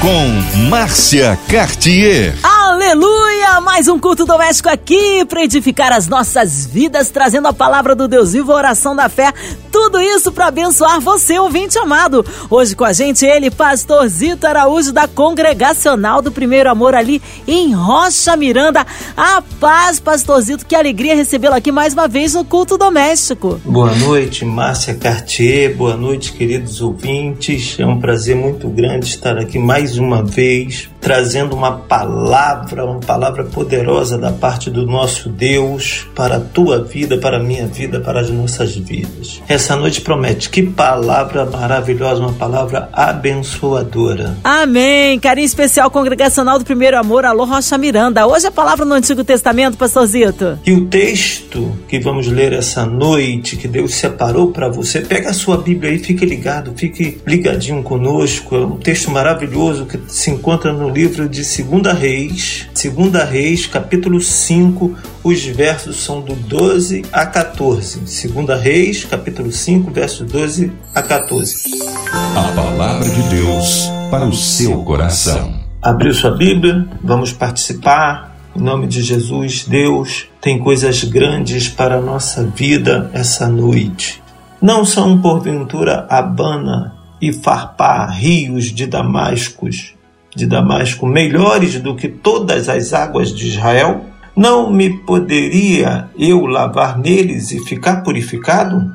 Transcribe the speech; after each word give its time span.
Com 0.00 0.68
Márcia 0.68 1.36
Cartier. 1.48 2.32
Aleluia! 2.40 3.60
Mais 3.60 3.88
um 3.88 3.98
culto 3.98 4.24
doméstico 4.24 4.68
aqui 4.68 5.24
para 5.24 5.42
edificar 5.42 5.92
as 5.92 6.06
nossas 6.06 6.64
vidas, 6.66 7.10
trazendo 7.10 7.48
a 7.48 7.52
palavra 7.52 7.96
do 7.96 8.06
Deus 8.06 8.32
vivo, 8.32 8.52
a 8.52 8.56
oração 8.56 8.94
da 8.94 9.08
fé. 9.08 9.32
Tudo 9.72 10.00
isso 10.00 10.30
para 10.30 10.46
abençoar 10.46 11.00
você, 11.00 11.38
ouvinte 11.38 11.76
amado. 11.78 12.24
Hoje 12.48 12.76
com 12.76 12.84
a 12.84 12.92
gente 12.92 13.26
ele, 13.26 13.50
pastor 13.50 14.06
Zito 14.08 14.46
Araújo 14.46 14.92
da 14.92 15.08
Congregacional 15.08 16.22
do 16.22 16.30
Primeiro 16.30 16.70
Amor 16.70 16.94
ali 16.94 17.20
em 17.46 17.74
Rocha 17.74 18.36
Miranda. 18.36 18.86
A 19.16 19.42
paz, 19.60 19.98
pastor 19.98 20.40
Zito, 20.40 20.64
que 20.64 20.76
alegria 20.76 21.16
recebê-lo 21.16 21.54
aqui 21.54 21.72
mais 21.72 21.92
uma 21.92 22.06
vez 22.06 22.34
no 22.34 22.44
culto 22.44 22.78
doméstico. 22.78 23.60
Boa 23.64 23.94
noite, 23.94 24.44
Márcia 24.44 24.94
Cartier. 24.94 25.74
Boa 25.74 25.96
noite, 25.96 26.32
queridos 26.32 26.80
ouvintes. 26.80 27.76
É 27.78 27.86
um 27.86 27.98
prazer 27.98 28.36
muito 28.36 28.68
grande 28.68 29.06
estar 29.06 29.36
aqui 29.36 29.58
mais 29.58 29.87
uma 29.96 30.22
vez 30.22 30.90
trazendo 31.00 31.54
uma 31.54 31.72
palavra, 31.72 32.84
uma 32.84 33.00
palavra 33.00 33.44
poderosa 33.44 34.18
da 34.18 34.32
parte 34.32 34.70
do 34.70 34.86
nosso 34.86 35.28
Deus 35.28 36.06
para 36.14 36.36
a 36.36 36.40
tua 36.40 36.82
vida, 36.82 37.18
para 37.18 37.38
a 37.38 37.42
minha 37.42 37.66
vida, 37.66 38.00
para 38.00 38.20
as 38.20 38.30
nossas 38.30 38.76
vidas. 38.76 39.40
Essa 39.48 39.76
noite 39.76 40.00
promete 40.00 40.50
que 40.50 40.62
palavra 40.62 41.44
maravilhosa, 41.44 42.20
uma 42.20 42.32
palavra 42.32 42.88
abençoadora. 42.92 44.36
Amém. 44.42 45.18
Carinho 45.18 45.46
especial 45.46 45.90
congregacional 45.90 46.58
do 46.58 46.64
Primeiro 46.64 46.98
Amor, 46.98 47.24
Alô 47.24 47.44
Rocha 47.44 47.78
Miranda. 47.78 48.26
Hoje 48.26 48.46
a 48.46 48.50
palavra 48.50 48.84
no 48.84 48.94
Antigo 48.94 49.24
Testamento, 49.24 49.76
pastorzito. 49.76 50.58
E 50.66 50.72
o 50.72 50.86
texto 50.86 51.76
que 51.88 51.98
vamos 51.98 52.26
ler 52.26 52.52
essa 52.52 52.84
noite, 52.84 53.56
que 53.56 53.68
Deus 53.68 53.94
separou 53.94 54.50
para 54.50 54.68
você, 54.68 55.00
pega 55.00 55.30
a 55.30 55.34
sua 55.34 55.56
Bíblia 55.58 55.92
e 55.92 55.98
fique 55.98 56.24
ligado, 56.26 56.72
fique 56.76 57.20
ligadinho 57.26 57.82
conosco. 57.82 58.56
É 58.56 58.60
um 58.60 58.76
texto 58.76 59.10
maravilhoso 59.10 59.86
que 59.86 59.98
se 60.08 60.30
encontra 60.30 60.72
no 60.72 60.87
livro 60.88 61.28
de 61.28 61.44
Segunda 61.44 61.92
Reis, 61.92 62.68
Segunda 62.74 63.24
Reis, 63.24 63.66
capítulo 63.66 64.20
5, 64.20 64.96
os 65.22 65.44
versos 65.44 66.02
são 66.02 66.20
do 66.20 66.34
12 66.34 67.04
a 67.12 67.26
14. 67.26 68.06
Segunda 68.06 68.56
Reis, 68.56 69.04
capítulo 69.04 69.52
5, 69.52 69.90
versos 69.90 70.30
12 70.30 70.72
a 70.94 71.02
14. 71.02 71.64
A 72.12 72.52
palavra 72.54 73.08
de 73.08 73.22
Deus 73.28 73.88
para 74.10 74.24
o 74.24 74.34
seu 74.34 74.82
coração. 74.84 75.60
Abriu 75.82 76.12
sua 76.12 76.36
Bíblia, 76.36 76.86
vamos 77.02 77.32
participar. 77.32 78.36
Em 78.56 78.60
nome 78.60 78.86
de 78.86 79.02
Jesus, 79.02 79.64
Deus 79.68 80.26
tem 80.40 80.58
coisas 80.58 81.04
grandes 81.04 81.68
para 81.68 81.96
a 81.96 82.00
nossa 82.00 82.44
vida 82.44 83.10
essa 83.12 83.48
noite. 83.48 84.22
Não 84.60 84.84
são 84.84 85.20
porventura 85.20 86.06
Abana 86.10 86.94
e 87.20 87.32
Farpá, 87.32 88.06
rios 88.06 88.66
de 88.66 88.86
Damascus, 88.86 89.94
de 90.38 90.46
Damasco 90.46 91.04
melhores 91.04 91.80
do 91.80 91.96
que 91.96 92.08
todas 92.08 92.68
as 92.68 92.92
águas 92.92 93.34
de 93.34 93.48
Israel? 93.48 94.04
Não 94.36 94.72
me 94.72 94.98
poderia 94.98 96.08
eu 96.16 96.46
lavar 96.46 96.96
neles 96.96 97.50
e 97.50 97.58
ficar 97.64 98.02
purificado? 98.02 98.88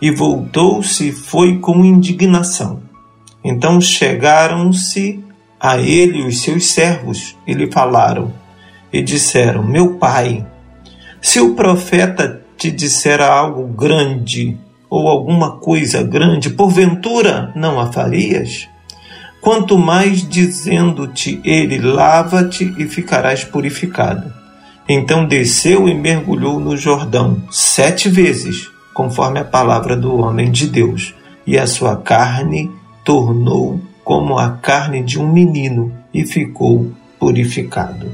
E 0.00 0.10
voltou-se 0.10 1.08
e 1.08 1.12
foi 1.12 1.58
com 1.58 1.84
indignação. 1.84 2.80
Então 3.44 3.78
chegaram-se 3.78 5.22
a 5.60 5.78
ele 5.78 6.26
os 6.26 6.40
seus 6.40 6.68
servos 6.68 7.36
e 7.46 7.52
lhe 7.52 7.70
falaram 7.70 8.32
e 8.90 9.02
disseram: 9.02 9.62
Meu 9.62 9.94
pai, 9.94 10.46
se 11.20 11.40
o 11.40 11.54
profeta 11.54 12.40
te 12.56 12.70
disser 12.70 13.20
algo 13.20 13.66
grande 13.66 14.56
ou 14.88 15.08
alguma 15.08 15.58
coisa 15.58 16.02
grande, 16.02 16.48
porventura 16.48 17.52
não 17.54 17.78
a 17.78 17.92
farias? 17.92 18.66
Quanto 19.40 19.78
mais 19.78 20.26
dizendo-te 20.26 21.40
ele: 21.44 21.78
lava-te 21.78 22.74
e 22.78 22.86
ficarás 22.86 23.44
purificado. 23.44 24.32
Então 24.88 25.24
desceu 25.24 25.88
e 25.88 25.94
mergulhou 25.94 26.58
no 26.58 26.76
Jordão 26.76 27.42
sete 27.50 28.08
vezes, 28.08 28.68
conforme 28.92 29.38
a 29.38 29.44
palavra 29.44 29.96
do 29.96 30.16
homem 30.16 30.50
de 30.50 30.66
Deus, 30.66 31.14
e 31.46 31.56
a 31.56 31.66
sua 31.66 31.96
carne 31.96 32.70
tornou 33.04 33.80
como 34.04 34.38
a 34.38 34.50
carne 34.50 35.02
de 35.02 35.18
um 35.18 35.32
menino 35.32 35.92
e 36.12 36.26
ficou 36.26 36.90
purificado. 37.18 38.12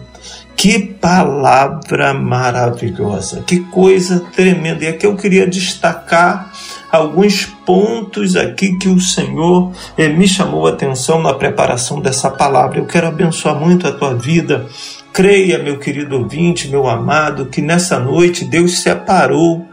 Que 0.57 0.79
palavra 0.79 2.13
maravilhosa, 2.13 3.43
que 3.47 3.61
coisa 3.61 4.21
tremenda. 4.35 4.85
E 4.85 4.89
aqui 4.89 5.07
eu 5.07 5.17
queria 5.17 5.47
destacar 5.47 6.46
alguns 6.91 7.45
pontos 7.45 8.37
aqui 8.37 8.77
que 8.79 8.89
o 8.89 9.01
Senhor 9.01 9.73
eh, 9.97 10.09
me 10.09 10.27
chamou 10.27 10.67
a 10.67 10.71
atenção 10.71 11.21
na 11.21 11.35
preparação 11.35 12.01
dessa 12.01 12.31
palavra. 12.31 12.79
Eu 12.79 12.87
quero 12.87 13.09
abençoar 13.09 13.57
muito 13.57 13.87
a 13.87 13.93
tua 13.93 14.15
vida. 14.15 14.67
Creia, 15.13 15.59
meu 15.59 15.79
querido 15.79 16.19
ouvinte, 16.19 16.69
meu 16.69 16.89
amado, 16.89 17.47
que 17.47 17.61
nessa 17.61 17.99
noite 17.99 18.45
Deus 18.45 18.81
separou 18.81 19.67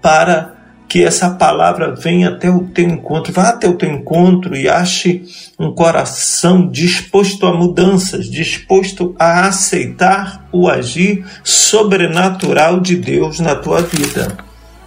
para 0.00 0.56
que 0.88 1.02
essa 1.02 1.30
palavra 1.30 1.94
venha 1.94 2.28
até 2.28 2.48
o 2.48 2.60
teu 2.60 2.84
encontro, 2.84 3.32
vá 3.32 3.48
até 3.48 3.68
o 3.68 3.74
teu 3.74 3.90
encontro 3.90 4.56
e 4.56 4.68
ache 4.68 5.24
um 5.58 5.72
coração 5.72 6.68
disposto 6.68 7.44
a 7.46 7.52
mudanças, 7.52 8.30
disposto 8.30 9.14
a 9.18 9.48
aceitar 9.48 10.46
o 10.52 10.68
agir 10.68 11.24
sobrenatural 11.42 12.78
de 12.78 12.96
Deus 12.96 13.40
na 13.40 13.56
tua 13.56 13.82
vida. 13.82 14.45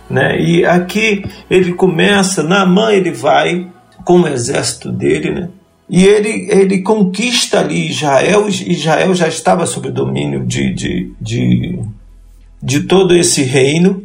Né? 0.10 0.42
E 0.42 0.66
aqui 0.66 1.24
ele 1.50 1.74
começa, 1.74 2.44
Naamã 2.44 2.92
ele 2.92 3.12
vai 3.12 3.68
com 4.04 4.22
o 4.22 4.28
exército 4.28 4.92
dele, 4.92 5.32
né? 5.32 5.50
E 5.90 6.06
ele, 6.06 6.48
ele 6.52 6.82
conquista 6.82 7.60
ali 7.60 7.90
Israel, 7.90 8.48
Israel 8.48 9.14
já 9.16 9.28
estava 9.28 9.66
sob 9.66 9.90
domínio 9.90 10.46
de, 10.46 10.72
de, 10.72 11.14
de, 11.20 11.80
de 12.62 12.82
todo 12.82 13.16
esse 13.16 13.42
reino, 13.42 14.04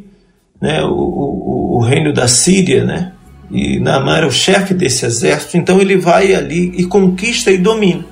né? 0.61 0.83
o, 0.83 0.95
o, 0.95 1.77
o 1.77 1.81
reino 1.81 2.11
da 2.11 2.27
Síria, 2.27 2.85
né? 2.85 3.13
e 3.51 3.79
Naamã 3.79 4.17
era 4.17 4.27
o 4.27 4.33
chefe 4.33 4.75
desse 4.75 5.05
exército, 5.05 5.57
então 5.57 5.81
ele 5.81 5.97
vai 5.97 6.35
ali 6.35 6.73
e 6.77 6.85
conquista 6.87 7.51
e 7.51 7.59
domina. 7.59 8.05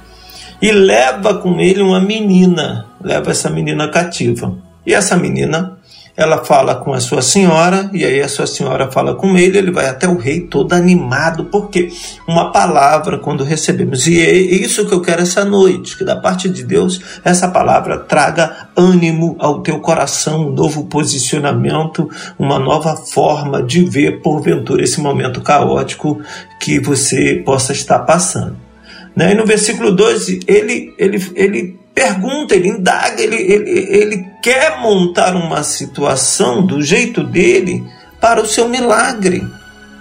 E 0.60 0.70
leva 0.70 1.34
com 1.34 1.58
ele 1.58 1.80
uma 1.82 2.00
menina, 2.00 2.86
leva 3.02 3.30
essa 3.32 3.50
menina 3.50 3.88
cativa. 3.88 4.56
E 4.86 4.94
essa 4.94 5.16
menina 5.16 5.78
ela 6.16 6.44
fala 6.44 6.74
com 6.74 6.92
a 6.92 7.00
sua 7.00 7.22
senhora, 7.22 7.88
e 7.92 8.04
aí 8.04 8.20
a 8.20 8.28
sua 8.28 8.46
senhora 8.46 8.90
fala 8.90 9.14
com 9.14 9.36
ele, 9.36 9.56
ele 9.56 9.70
vai 9.70 9.86
até 9.88 10.06
o 10.06 10.16
rei 10.16 10.40
todo 10.40 10.74
animado, 10.74 11.46
porque 11.46 11.90
uma 12.28 12.52
palavra 12.52 13.18
quando 13.18 13.44
recebemos, 13.44 14.06
e 14.06 14.20
é 14.20 14.32
isso 14.32 14.86
que 14.86 14.92
eu 14.92 15.00
quero 15.00 15.22
essa 15.22 15.44
noite, 15.44 15.96
que 15.96 16.04
da 16.04 16.16
parte 16.16 16.50
de 16.50 16.62
Deus 16.64 17.00
essa 17.24 17.48
palavra 17.48 17.98
traga 17.98 18.68
ânimo 18.76 19.36
ao 19.38 19.60
teu 19.60 19.80
coração, 19.80 20.48
um 20.48 20.52
novo 20.52 20.84
posicionamento, 20.84 22.10
uma 22.38 22.58
nova 22.58 22.94
forma 22.96 23.62
de 23.62 23.84
ver 23.84 24.20
porventura 24.20 24.82
esse 24.82 25.00
momento 25.00 25.40
caótico 25.40 26.20
que 26.60 26.78
você 26.78 27.42
possa 27.44 27.72
estar 27.72 28.00
passando. 28.00 28.56
Né? 29.16 29.32
E 29.32 29.34
no 29.34 29.46
versículo 29.46 29.92
12, 29.92 30.40
ele, 30.46 30.94
ele, 30.98 31.32
ele 31.34 31.81
pergunta, 31.94 32.54
ele 32.54 32.68
indaga, 32.68 33.22
ele, 33.22 33.36
ele, 33.36 33.70
ele 33.70 34.26
quer 34.42 34.80
montar 34.80 35.34
uma 35.34 35.62
situação 35.62 36.64
do 36.64 36.82
jeito 36.82 37.22
dele 37.22 37.84
para 38.20 38.40
o 38.40 38.46
seu 38.46 38.68
milagre, 38.68 39.46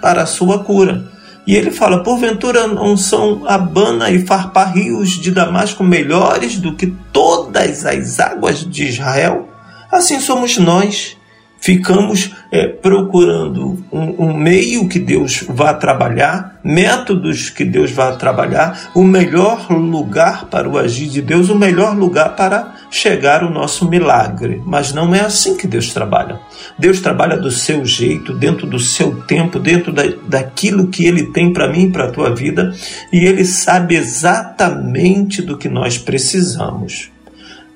para 0.00 0.22
a 0.22 0.26
sua 0.26 0.64
cura. 0.64 1.10
E 1.46 1.54
ele 1.54 1.70
fala: 1.70 2.02
porventura 2.02 2.66
não 2.66 2.96
são 2.96 3.42
Abana 3.46 4.10
e 4.10 4.24
Farpá 4.24 4.64
rios 4.64 5.10
de 5.10 5.30
Damasco 5.30 5.82
melhores 5.82 6.58
do 6.58 6.74
que 6.74 6.94
todas 7.12 7.84
as 7.84 8.20
águas 8.20 8.64
de 8.64 8.84
Israel? 8.84 9.48
Assim 9.90 10.20
somos 10.20 10.56
nós 10.56 11.16
ficamos 11.62 12.34
é, 12.50 12.66
procurando 12.66 13.82
um, 13.90 14.26
um, 14.26 14.36
meio 14.36 14.88
que 14.88 14.98
Deus 14.98 15.44
vá 15.48 15.72
trabalhar, 15.72 16.58
métodos 16.62 17.50
que 17.50 17.64
Deus 17.64 17.92
vá 17.92 18.10
trabalhar, 18.16 18.90
o 18.96 19.04
melhor 19.04 19.70
lugar 19.70 20.46
para 20.46 20.68
o 20.68 20.76
agir 20.76 21.08
de 21.08 21.22
Deus, 21.22 21.48
o 21.48 21.54
melhor 21.54 21.96
lugar 21.96 22.34
para 22.34 22.74
chegar 22.90 23.44
o 23.44 23.50
nosso 23.50 23.88
milagre. 23.88 24.60
Mas 24.66 24.92
não 24.92 25.14
é 25.14 25.20
assim 25.20 25.56
que 25.56 25.68
Deus 25.68 25.94
trabalha. 25.94 26.40
Deus 26.76 27.00
trabalha 27.00 27.36
do 27.36 27.50
seu 27.50 27.86
jeito, 27.86 28.34
dentro 28.34 28.66
do 28.66 28.80
seu 28.80 29.22
tempo, 29.22 29.60
dentro 29.60 29.92
da, 29.92 30.02
daquilo 30.26 30.88
que 30.88 31.06
Ele 31.06 31.26
tem 31.26 31.52
para 31.52 31.70
mim 31.70 31.84
e 31.84 31.90
para 31.92 32.06
a 32.06 32.10
tua 32.10 32.34
vida, 32.34 32.74
e 33.12 33.24
Ele 33.24 33.44
sabe 33.44 33.94
exatamente 33.94 35.40
do 35.40 35.56
que 35.56 35.68
nós 35.68 35.96
precisamos. 35.96 37.08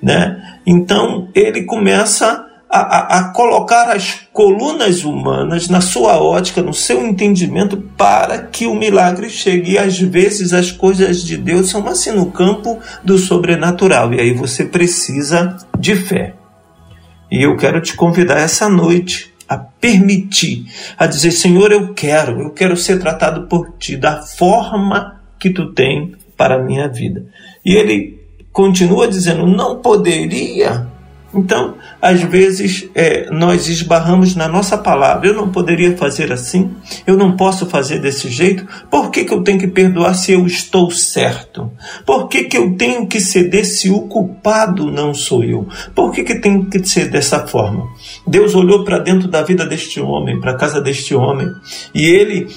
Né? 0.03 0.59
Então 0.67 1.29
ele 1.35 1.63
começa 1.63 2.45
a, 2.69 3.19
a, 3.19 3.25
colocar 3.33 3.91
as 3.95 4.23
colunas 4.33 5.05
humanas 5.05 5.69
na 5.69 5.81
sua 5.81 6.21
ótica, 6.21 6.63
no 6.63 6.75
seu 6.75 7.07
entendimento, 7.07 7.77
para 7.97 8.39
que 8.39 8.67
o 8.67 8.75
milagre 8.75 9.31
chegue. 9.31 9.73
E 9.73 9.79
às 9.79 9.99
vezes 9.99 10.53
as 10.53 10.73
coisas 10.73 11.23
de 11.23 11.37
Deus 11.37 11.71
são 11.71 11.87
assim 11.89 12.11
no 12.11 12.31
campo 12.31 12.79
do 13.05 13.19
sobrenatural. 13.19 14.13
E 14.13 14.21
aí 14.21 14.33
você 14.33 14.65
precisa 14.65 15.57
de 15.79 15.95
fé. 15.95 16.35
E 17.31 17.43
eu 17.43 17.57
quero 17.57 17.81
te 17.81 17.95
convidar 17.95 18.39
essa 18.39 18.69
noite 18.69 19.33
a 19.49 19.57
permitir, 19.57 20.67
a 20.99 21.07
dizer: 21.07 21.31
Senhor, 21.31 21.73
eu 21.73 21.95
quero, 21.95 22.41
eu 22.41 22.51
quero 22.51 22.77
ser 22.77 22.99
tratado 22.99 23.47
por 23.47 23.75
ti 23.79 23.97
da 23.97 24.23
forma 24.23 25.21
que 25.39 25.51
tu 25.51 25.73
tem 25.73 26.15
para 26.37 26.57
a 26.57 26.63
minha 26.63 26.89
vida. 26.89 27.25
E 27.65 27.75
ele 27.75 28.21
continua 28.53 29.09
dizendo: 29.09 29.47
não 29.47 29.79
poderia 29.81 30.87
então, 31.37 31.75
às 32.01 32.23
vezes, 32.23 32.89
é, 32.95 33.29
nós 33.31 33.69
esbarramos 33.69 34.35
na 34.35 34.49
nossa 34.49 34.79
palavra. 34.79 35.29
Eu 35.29 35.35
não 35.35 35.51
poderia 35.51 35.97
fazer 35.97 36.33
assim, 36.33 36.75
eu 37.07 37.17
não 37.17 37.37
posso 37.37 37.67
fazer 37.67 37.99
desse 37.99 38.29
jeito. 38.29 38.67
Por 38.91 39.11
que, 39.11 39.25
que 39.25 39.35
eu 39.35 39.43
tenho 39.43 39.59
que 39.59 39.67
perdoar 39.67 40.15
se 40.15 40.33
eu 40.33 40.47
estou 40.47 40.91
certo? 40.91 41.71
Por 42.05 42.29
que, 42.29 42.45
que 42.45 42.57
eu 42.57 42.75
tenho 42.77 43.07
que 43.07 43.21
ceder 43.21 43.67
se 43.67 43.91
o 43.91 44.03
culpado 44.03 44.91
não 44.91 45.13
sou 45.13 45.45
eu? 45.45 45.69
Por 45.95 46.11
que, 46.13 46.25
que 46.25 46.37
tem 46.37 46.65
que 46.65 46.85
ser 46.87 47.11
dessa 47.11 47.47
forma? 47.47 47.87
Deus 48.27 48.55
olhou 48.55 48.85
para 48.85 48.99
dentro 48.99 49.29
da 49.29 49.43
vida 49.43 49.67
deste 49.67 50.01
homem, 50.01 50.41
para 50.41 50.53
a 50.53 50.57
casa 50.57 50.81
deste 50.81 51.15
homem, 51.15 51.49
e 51.95 52.05
ele 52.07 52.49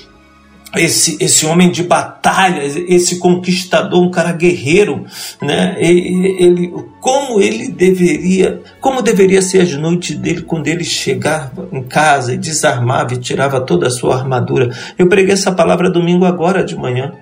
esse, 0.76 1.18
esse 1.20 1.46
homem 1.46 1.72
de 1.72 1.84
batalha, 1.84 2.62
esse 2.64 3.18
conquistador, 3.18 4.02
um 4.02 4.12
cara 4.12 4.32
guerreiro, 4.32 5.06
né? 5.42 5.76
Ele, 5.80 6.36
ele, 6.40 6.74
como 7.00 7.42
ele 7.42 7.70
deveria, 7.70 8.62
como 8.80 9.02
deveria 9.02 9.42
ser 9.42 9.62
as 9.62 9.74
noites 9.74 10.16
dele 10.16 10.42
quando 10.42 10.68
ele 10.68 10.84
chegava 10.84 11.68
em 11.72 11.82
casa 11.84 12.34
e 12.34 12.38
desarmava 12.38 13.14
e 13.14 13.18
tirava 13.18 13.62
toda 13.62 13.88
a 13.88 13.92
sua 13.92 14.18
armadura. 14.18 14.70
Eu 14.98 15.08
preguei 15.08 15.34
essa 15.34 15.52
palavra 15.52 15.90
domingo 15.90 16.26
agora 16.26 16.64
de 16.64 16.76
manhã, 16.76 17.14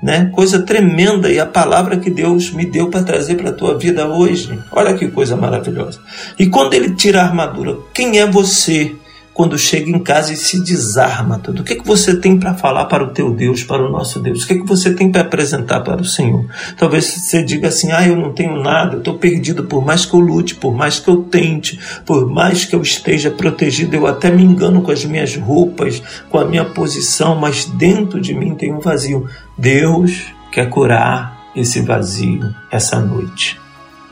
né? 0.00 0.30
Coisa 0.32 0.62
tremenda 0.62 1.30
e 1.30 1.40
a 1.40 1.46
palavra 1.46 1.96
que 1.96 2.10
Deus 2.10 2.50
me 2.52 2.64
deu 2.64 2.88
para 2.88 3.02
trazer 3.02 3.34
para 3.34 3.50
a 3.50 3.54
tua 3.54 3.76
vida 3.76 4.06
hoje. 4.06 4.56
Olha 4.70 4.94
que 4.94 5.08
coisa 5.08 5.34
maravilhosa. 5.34 5.98
E 6.38 6.46
quando 6.46 6.74
ele 6.74 6.94
tira 6.94 7.22
a 7.22 7.24
armadura, 7.24 7.76
quem 7.92 8.20
é 8.20 8.26
você? 8.26 8.94
Quando 9.36 9.58
chega 9.58 9.90
em 9.90 9.98
casa 9.98 10.32
e 10.32 10.36
se 10.36 10.64
desarma 10.64 11.38
tudo. 11.38 11.60
O 11.60 11.62
que, 11.62 11.74
é 11.74 11.76
que 11.76 11.86
você 11.86 12.16
tem 12.16 12.38
para 12.38 12.54
falar 12.54 12.86
para 12.86 13.04
o 13.04 13.08
teu 13.08 13.30
Deus, 13.30 13.62
para 13.62 13.86
o 13.86 13.92
nosso 13.92 14.18
Deus? 14.18 14.42
O 14.42 14.46
que, 14.46 14.54
é 14.54 14.56
que 14.56 14.66
você 14.66 14.94
tem 14.94 15.12
para 15.12 15.20
apresentar 15.20 15.80
para 15.80 16.00
o 16.00 16.06
Senhor? 16.06 16.46
Talvez 16.74 17.04
você 17.04 17.44
diga 17.44 17.68
assim: 17.68 17.92
ah, 17.92 18.08
eu 18.08 18.16
não 18.16 18.32
tenho 18.32 18.62
nada, 18.62 18.94
eu 18.94 19.00
estou 19.00 19.18
perdido, 19.18 19.64
por 19.64 19.84
mais 19.84 20.06
que 20.06 20.14
eu 20.14 20.20
lute, 20.20 20.54
por 20.54 20.74
mais 20.74 20.98
que 20.98 21.08
eu 21.08 21.18
tente, 21.18 21.78
por 22.06 22.26
mais 22.26 22.64
que 22.64 22.74
eu 22.74 22.80
esteja 22.80 23.30
protegido, 23.30 23.94
eu 23.94 24.06
até 24.06 24.30
me 24.30 24.42
engano 24.42 24.80
com 24.80 24.90
as 24.90 25.04
minhas 25.04 25.36
roupas, 25.36 26.02
com 26.30 26.38
a 26.38 26.44
minha 26.46 26.64
posição, 26.64 27.36
mas 27.36 27.66
dentro 27.66 28.18
de 28.18 28.32
mim 28.32 28.54
tem 28.54 28.72
um 28.72 28.80
vazio. 28.80 29.28
Deus 29.58 30.32
quer 30.50 30.70
curar 30.70 31.50
esse 31.54 31.82
vazio 31.82 32.54
essa 32.72 32.98
noite. 33.00 33.60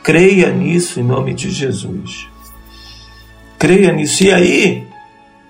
Creia 0.03 0.51
nisso 0.51 1.01
em 1.01 1.03
nome 1.03 1.33
de 1.33 1.51
Jesus. 1.51 2.29
Creia 3.59 3.91
nisso. 3.91 4.23
E 4.23 4.31
aí, 4.31 4.94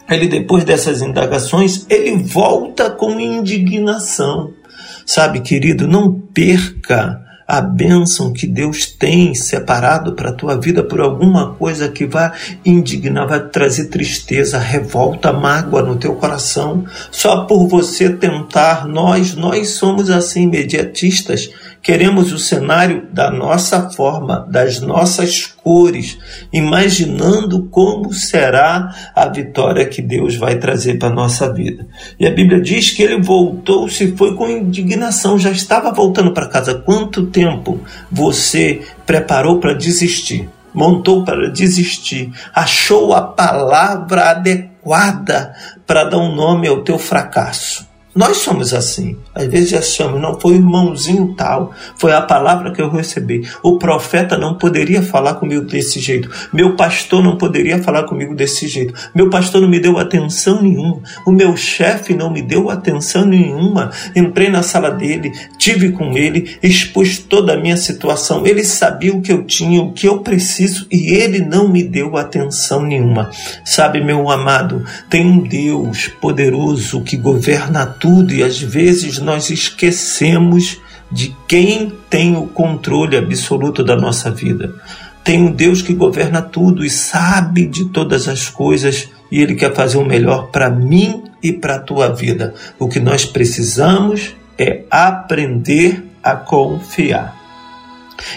ele 0.09 0.29
depois 0.29 0.65
dessas 0.65 1.03
indagações, 1.03 1.87
ele 1.89 2.23
volta 2.23 2.91
com 2.91 3.19
indignação. 3.19 4.53
Sabe, 5.06 5.41
querido, 5.41 5.87
não 5.87 6.12
perca 6.12 7.25
a 7.47 7.61
bênção 7.61 8.33
que 8.33 8.47
Deus 8.47 8.87
tem 8.87 9.35
separado 9.35 10.15
para 10.15 10.31
a 10.31 10.35
tua 10.35 10.59
vida 10.59 10.83
por 10.83 11.01
alguma 11.01 11.55
coisa 11.55 11.89
que 11.89 12.06
vai 12.06 12.33
indignar, 12.65 13.27
vai 13.27 13.49
trazer 13.49 13.89
tristeza, 13.89 14.59
revolta, 14.59 15.33
mágoa 15.33 15.83
no 15.83 15.97
teu 15.97 16.15
coração, 16.15 16.85
só 17.11 17.45
por 17.45 17.69
você 17.69 18.09
tentar. 18.11 18.87
Nós, 18.87 19.35
nós 19.35 19.71
somos 19.71 20.11
assim, 20.11 20.45
imediatistas 20.45 21.51
Queremos 21.85 22.33
o 22.33 22.39
cenário 22.39 23.07
da 23.13 23.31
nossa 23.31 23.91
forma, 23.91 24.49
das 24.49 24.81
nossas 24.81 25.45
cores, 25.45 26.17
imaginando 26.51 27.65
como 27.65 28.11
será 28.11 29.13
a 29.15 29.29
vitória 29.29 29.85
que 29.85 30.01
Deus 30.01 30.35
vai 30.35 30.57
trazer 30.57 30.99
para 30.99 31.09
a 31.09 31.15
nossa 31.15 31.53
vida. 31.53 31.87
E 32.19 32.27
a 32.27 32.31
Bíblia 32.31 32.59
diz 32.59 32.91
que 32.91 33.03
ele 33.03 33.21
voltou, 33.21 33.87
se 33.91 34.17
foi 34.17 34.35
com 34.35 34.49
indignação, 34.49 35.39
já 35.39 35.51
estava 35.51 35.93
voltando 35.93 36.33
para 36.33 36.49
casa. 36.49 36.73
Quanto 36.73 37.27
tempo 37.27 37.79
você 38.11 38.81
preparou 39.05 39.61
para 39.61 39.75
desistir? 39.75 40.49
Montou 40.73 41.23
para 41.23 41.51
desistir, 41.51 42.33
achou 42.55 43.13
a 43.13 43.21
palavra 43.21 44.31
adequada 44.31 45.55
para 45.87 46.05
dar 46.05 46.17
um 46.17 46.35
nome 46.35 46.67
ao 46.67 46.83
teu 46.83 46.99
fracasso. 46.99 47.93
Nós 48.15 48.39
somos 48.39 48.73
assim. 48.73 49.17
Às 49.35 49.47
vezes 49.47 49.75
achamos, 49.75 50.21
não 50.21 50.39
foi 50.39 50.53
o 50.53 50.57
irmãozinho 50.57 51.35
tal, 51.37 51.73
foi 51.97 52.13
a 52.13 52.23
palavra 52.23 52.73
que 52.73 52.81
eu 52.81 52.89
recebi. 52.89 53.49
O 53.63 53.79
profeta 53.79 54.39
não 54.39 54.55
poderia 54.55 55.03
falar 55.03 55.35
comigo 55.35 55.65
desse 55.65 55.99
jeito. 55.99 56.31
Meu 56.53 56.77
pastor 56.77 57.23
não 57.23 57.37
poderia 57.37 57.83
falar 57.83 58.05
comigo 58.05 58.35
desse 58.35 58.69
jeito. 58.69 58.95
Meu 59.15 59.29
pastor 59.29 59.61
não 59.61 59.69
me 59.69 59.81
deu 59.81 59.99
atenção 59.99 60.63
nenhuma. 60.63 61.01
O 61.27 61.33
meu 61.33 61.57
chefe 61.57 62.15
não 62.15 62.31
me 62.31 62.41
deu 62.41 62.71
atenção 62.71 63.25
nenhuma. 63.25 63.91
Entrei 64.15 64.49
na 64.49 64.63
sala 64.63 64.91
dele, 64.91 65.33
tive 65.59 65.91
com 65.91 66.17
ele, 66.17 66.57
expus 66.63 67.19
toda 67.19 67.55
a 67.55 67.57
minha 67.57 67.77
situação. 67.77 68.47
Ele 68.47 68.63
sabia 68.65 69.13
o 69.13 69.21
que 69.21 69.33
eu 69.33 69.45
tinha, 69.45 69.83
o 69.83 69.93
que 69.93 70.07
eu 70.07 70.21
preciso 70.21 70.87
e 70.91 71.15
ele 71.15 71.41
não 71.41 71.69
me 71.69 71.83
deu 71.83 72.17
atenção 72.17 72.83
nenhuma. 72.83 73.31
Sabe, 73.65 74.01
meu 74.03 74.31
amado, 74.31 74.85
tem 75.11 75.27
um 75.27 75.41
Deus 75.41 76.09
poderoso 76.21 77.03
que 77.03 77.17
governa 77.17 77.87
tudo 78.05 78.35
e 78.35 78.43
às 78.43 78.61
vezes 78.61 79.19
nós 79.19 79.49
esquecemos 79.49 80.79
de 81.11 81.35
quem 81.49 81.91
tem 82.11 82.37
o 82.37 82.47
controle 82.47 83.17
absoluto 83.17 83.83
da 83.83 83.97
nossa 83.97 84.31
vida. 84.31 84.75
Tem 85.25 85.43
um 85.43 85.51
Deus 85.51 85.81
que 85.81 85.95
governa 85.95 86.43
tudo 86.43 86.85
e 86.85 86.91
sabe 86.91 87.67
de 87.67 87.87
todas 87.87 88.29
as 88.29 88.51
coisas 88.51 89.09
e 89.33 89.41
Ele 89.41 89.55
quer 89.55 89.73
fazer 89.73 89.97
o 89.97 90.05
melhor 90.05 90.49
para 90.49 90.69
mim 90.69 91.25
e 91.43 91.51
para 91.51 91.77
a 91.77 91.81
tua 91.81 92.11
vida. 92.11 92.53
O 92.79 92.91
que 92.91 93.01
nós 93.01 93.25
precisamos 93.25 94.37
é 94.59 94.83
aprender 94.91 96.05
a 96.23 96.37
confiar. 96.37 97.35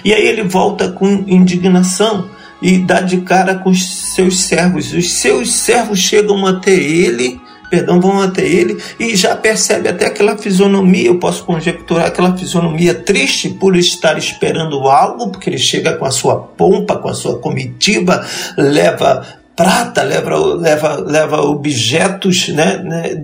E 0.02 0.14
aí 0.14 0.26
ele 0.28 0.44
volta 0.44 0.90
com 0.90 1.26
indignação 1.28 2.30
e 2.62 2.78
dá 2.78 3.02
de 3.02 3.18
cara 3.18 3.56
com 3.56 3.70
os 3.70 4.14
seus 4.16 4.40
servos. 4.40 4.94
Os 4.94 5.12
seus 5.12 5.54
servos 5.54 6.00
chegam 6.00 6.46
até 6.46 6.74
ele 6.74 7.38
perdão, 7.70 8.00
vão 8.00 8.22
até 8.22 8.46
ele 8.46 8.78
e 9.00 9.16
já 9.16 9.36
percebe 9.36 9.90
até 9.90 10.06
aquela 10.06 10.38
fisionomia, 10.38 11.08
eu 11.08 11.20
posso 11.20 11.44
conjecturar 11.44 12.08
aquela 12.08 12.36
fisionomia 12.38 12.94
triste 12.94 13.50
por 13.50 13.76
estar 13.76 14.18
esperando 14.18 14.88
algo, 14.88 15.30
porque 15.30 15.50
ele 15.50 15.58
chega 15.58 15.94
com 15.94 16.06
a 16.06 16.12
sua 16.12 16.38
pompa, 16.38 16.98
com 16.98 17.10
a 17.10 17.14
sua 17.14 17.40
comitiva, 17.40 18.26
leva 18.58 19.26
prata, 19.58 20.04
leva, 20.04 20.38
leva, 20.38 20.96
leva 20.98 21.42
objetos 21.42 22.48
né, 22.50 22.78
né, 22.78 23.16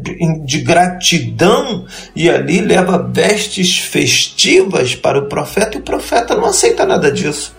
de 0.44 0.62
gratidão 0.62 1.86
e 2.16 2.28
ali 2.28 2.60
leva 2.60 2.98
vestes 2.98 3.78
festivas 3.78 4.96
para 4.96 5.20
o 5.20 5.28
profeta 5.28 5.78
e 5.78 5.80
o 5.80 5.84
profeta 5.84 6.36
não 6.36 6.46
aceita 6.46 6.88
nada 6.88 7.12
disso. 7.12 7.56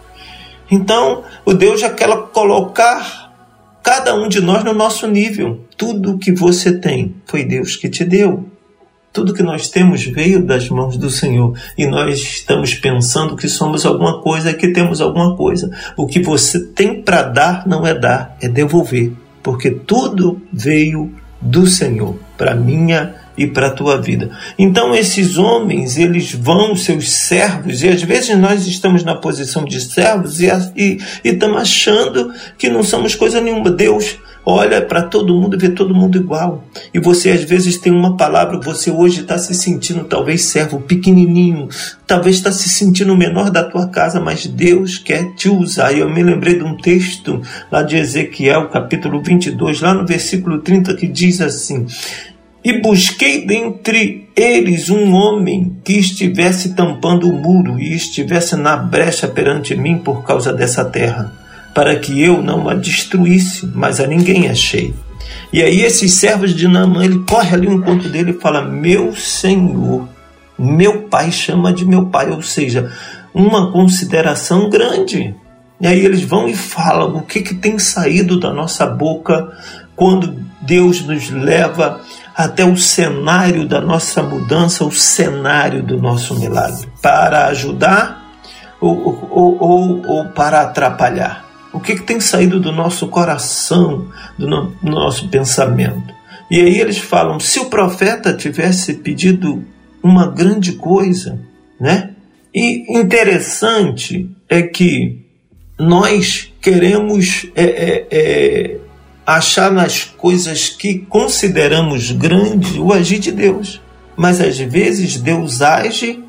Então, 0.68 1.22
o 1.44 1.54
Deus 1.54 1.80
já 1.80 1.90
quer 1.90 2.08
colocar 2.32 3.23
cada 3.84 4.14
um 4.14 4.28
de 4.28 4.40
nós 4.40 4.64
no 4.64 4.72
nosso 4.72 5.06
nível. 5.06 5.60
Tudo 5.76 6.16
que 6.16 6.32
você 6.32 6.72
tem 6.72 7.14
foi 7.26 7.44
Deus 7.44 7.76
que 7.76 7.90
te 7.90 8.02
deu. 8.02 8.48
Tudo 9.12 9.34
que 9.34 9.42
nós 9.42 9.68
temos 9.68 10.02
veio 10.02 10.44
das 10.44 10.68
mãos 10.70 10.96
do 10.96 11.10
Senhor 11.10 11.56
e 11.78 11.86
nós 11.86 12.18
estamos 12.18 12.74
pensando 12.74 13.36
que 13.36 13.46
somos 13.46 13.84
alguma 13.84 14.20
coisa, 14.22 14.54
que 14.54 14.72
temos 14.72 15.00
alguma 15.00 15.36
coisa. 15.36 15.70
O 15.96 16.06
que 16.06 16.20
você 16.20 16.58
tem 16.58 17.02
para 17.02 17.22
dar 17.22 17.66
não 17.68 17.86
é 17.86 17.94
dar, 17.94 18.36
é 18.40 18.48
devolver, 18.48 19.12
porque 19.42 19.70
tudo 19.70 20.40
veio 20.50 21.14
do 21.40 21.66
Senhor 21.66 22.16
para 22.36 22.56
minha 22.56 23.14
e 23.36 23.46
para 23.46 23.68
a 23.68 23.70
tua 23.70 24.00
vida. 24.00 24.30
Então 24.58 24.94
esses 24.94 25.36
homens, 25.36 25.96
eles 25.96 26.32
vão, 26.32 26.76
seus 26.76 27.10
servos, 27.10 27.82
e 27.82 27.88
às 27.88 28.02
vezes 28.02 28.36
nós 28.38 28.66
estamos 28.66 29.04
na 29.04 29.14
posição 29.14 29.64
de 29.64 29.80
servos 29.80 30.40
e, 30.40 30.46
e, 30.76 30.98
e 31.24 31.28
estamos 31.30 31.60
achando 31.60 32.32
que 32.58 32.68
não 32.68 32.82
somos 32.82 33.14
coisa 33.14 33.40
nenhuma. 33.40 33.70
Deus 33.70 34.18
olha 34.46 34.82
para 34.82 35.02
todo 35.02 35.34
mundo 35.34 35.56
e 35.56 35.58
vê 35.58 35.70
todo 35.70 35.94
mundo 35.94 36.18
igual. 36.18 36.64
E 36.92 37.00
você 37.00 37.30
às 37.30 37.42
vezes 37.44 37.78
tem 37.78 37.92
uma 37.92 38.16
palavra, 38.16 38.60
você 38.60 38.90
hoje 38.90 39.22
está 39.22 39.38
se 39.38 39.54
sentindo 39.54 40.04
talvez 40.04 40.42
servo 40.44 40.80
pequenininho, 40.80 41.68
talvez 42.06 42.36
está 42.36 42.52
se 42.52 42.68
sentindo 42.68 43.12
o 43.12 43.16
menor 43.16 43.50
da 43.50 43.64
tua 43.64 43.88
casa, 43.88 44.20
mas 44.20 44.46
Deus 44.46 44.98
quer 44.98 45.34
te 45.34 45.48
usar. 45.48 45.92
E 45.92 46.00
eu 46.00 46.10
me 46.10 46.22
lembrei 46.22 46.58
de 46.58 46.64
um 46.64 46.76
texto 46.76 47.40
lá 47.70 47.82
de 47.82 47.96
Ezequiel, 47.96 48.68
capítulo 48.68 49.22
22, 49.22 49.80
lá 49.80 49.94
no 49.94 50.06
versículo 50.06 50.58
30, 50.60 50.94
que 50.94 51.06
diz 51.06 51.40
assim: 51.40 51.86
e 52.64 52.80
busquei 52.80 53.46
dentre 53.46 54.26
eles 54.34 54.88
um 54.88 55.12
homem 55.12 55.76
que 55.84 55.98
estivesse 55.98 56.74
tampando 56.74 57.28
o 57.28 57.32
muro 57.32 57.78
e 57.78 57.94
estivesse 57.94 58.56
na 58.56 58.74
brecha 58.74 59.28
perante 59.28 59.76
mim 59.76 59.98
por 59.98 60.24
causa 60.24 60.50
dessa 60.50 60.82
terra, 60.82 61.30
para 61.74 61.94
que 61.96 62.22
eu 62.22 62.42
não 62.42 62.66
a 62.68 62.74
destruísse, 62.74 63.70
mas 63.74 64.00
a 64.00 64.06
ninguém 64.06 64.48
achei. 64.48 64.94
E 65.52 65.62
aí 65.62 65.82
esses 65.82 66.14
servos 66.14 66.54
de 66.54 66.66
Naamã, 66.66 67.04
ele 67.04 67.18
corre 67.28 67.54
ali 67.54 67.68
um 67.68 67.74
encontro 67.74 68.08
dele 68.08 68.30
e 68.30 68.40
fala: 68.40 68.62
"Meu 68.62 69.14
Senhor, 69.14 70.08
meu 70.58 71.02
pai 71.02 71.30
chama 71.30 71.70
de 71.70 71.84
meu 71.84 72.06
pai", 72.06 72.30
ou 72.30 72.42
seja, 72.42 72.90
uma 73.34 73.70
consideração 73.70 74.70
grande. 74.70 75.34
E 75.80 75.86
aí 75.86 76.04
eles 76.04 76.22
vão 76.22 76.48
e 76.48 76.54
falam 76.54 77.16
o 77.16 77.22
que, 77.22 77.42
que 77.42 77.54
tem 77.54 77.78
saído 77.78 78.40
da 78.40 78.52
nossa 78.52 78.86
boca 78.86 79.52
quando 79.96 80.44
Deus 80.60 81.02
nos 81.02 81.30
leva 81.30 82.00
até 82.34 82.64
o 82.64 82.76
cenário 82.76 83.66
da 83.66 83.80
nossa 83.80 84.22
mudança, 84.22 84.84
o 84.84 84.90
cenário 84.90 85.82
do 85.82 85.96
nosso 85.96 86.38
milagre, 86.38 86.88
para 87.00 87.46
ajudar 87.46 88.24
ou, 88.80 89.28
ou, 89.30 89.58
ou, 89.60 90.06
ou 90.06 90.24
para 90.28 90.62
atrapalhar. 90.62 91.44
O 91.72 91.80
que, 91.80 91.96
que 91.96 92.02
tem 92.02 92.20
saído 92.20 92.60
do 92.60 92.72
nosso 92.72 93.08
coração, 93.08 94.08
do, 94.38 94.46
no, 94.46 94.66
do 94.82 94.90
nosso 94.90 95.28
pensamento? 95.28 96.14
E 96.50 96.60
aí 96.60 96.80
eles 96.80 96.98
falam: 96.98 97.40
se 97.40 97.58
o 97.58 97.66
profeta 97.66 98.32
tivesse 98.32 98.94
pedido 98.94 99.64
uma 100.02 100.26
grande 100.28 100.72
coisa, 100.72 101.40
né? 101.80 102.10
E 102.54 102.98
interessante 102.98 104.30
é 104.48 104.62
que 104.62 105.24
nós 105.78 106.52
queremos 106.60 107.46
é, 107.56 107.64
é, 107.64 108.06
é, 108.10 108.76
achar 109.26 109.70
nas 109.70 110.04
coisas 110.04 110.68
que 110.68 110.98
consideramos 110.98 112.10
grandes 112.10 112.76
o 112.76 112.92
agir 112.92 113.18
de 113.18 113.32
Deus. 113.32 113.80
Mas 114.16 114.40
às 114.40 114.58
vezes 114.58 115.16
Deus 115.16 115.62
age 115.62 116.22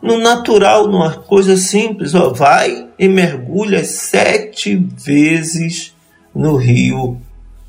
no 0.00 0.18
natural, 0.18 0.88
numa 0.88 1.14
coisa 1.14 1.56
simples. 1.56 2.14
Ó, 2.14 2.32
vai 2.32 2.88
e 2.98 3.08
mergulha 3.08 3.84
sete 3.84 4.76
vezes 4.76 5.94
no 6.34 6.56
rio 6.56 7.20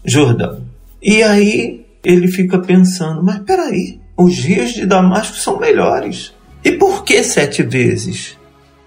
Jordão. 0.05 0.63
E 1.01 1.23
aí 1.23 1.85
ele 2.03 2.27
fica 2.27 2.59
pensando: 2.59 3.23
mas 3.23 3.39
peraí, 3.39 3.99
os 4.15 4.37
rios 4.37 4.73
de 4.73 4.85
Damasco 4.85 5.35
são 5.35 5.59
melhores. 5.59 6.33
E 6.63 6.71
por 6.73 7.03
que 7.03 7.23
sete 7.23 7.63
vezes? 7.63 8.37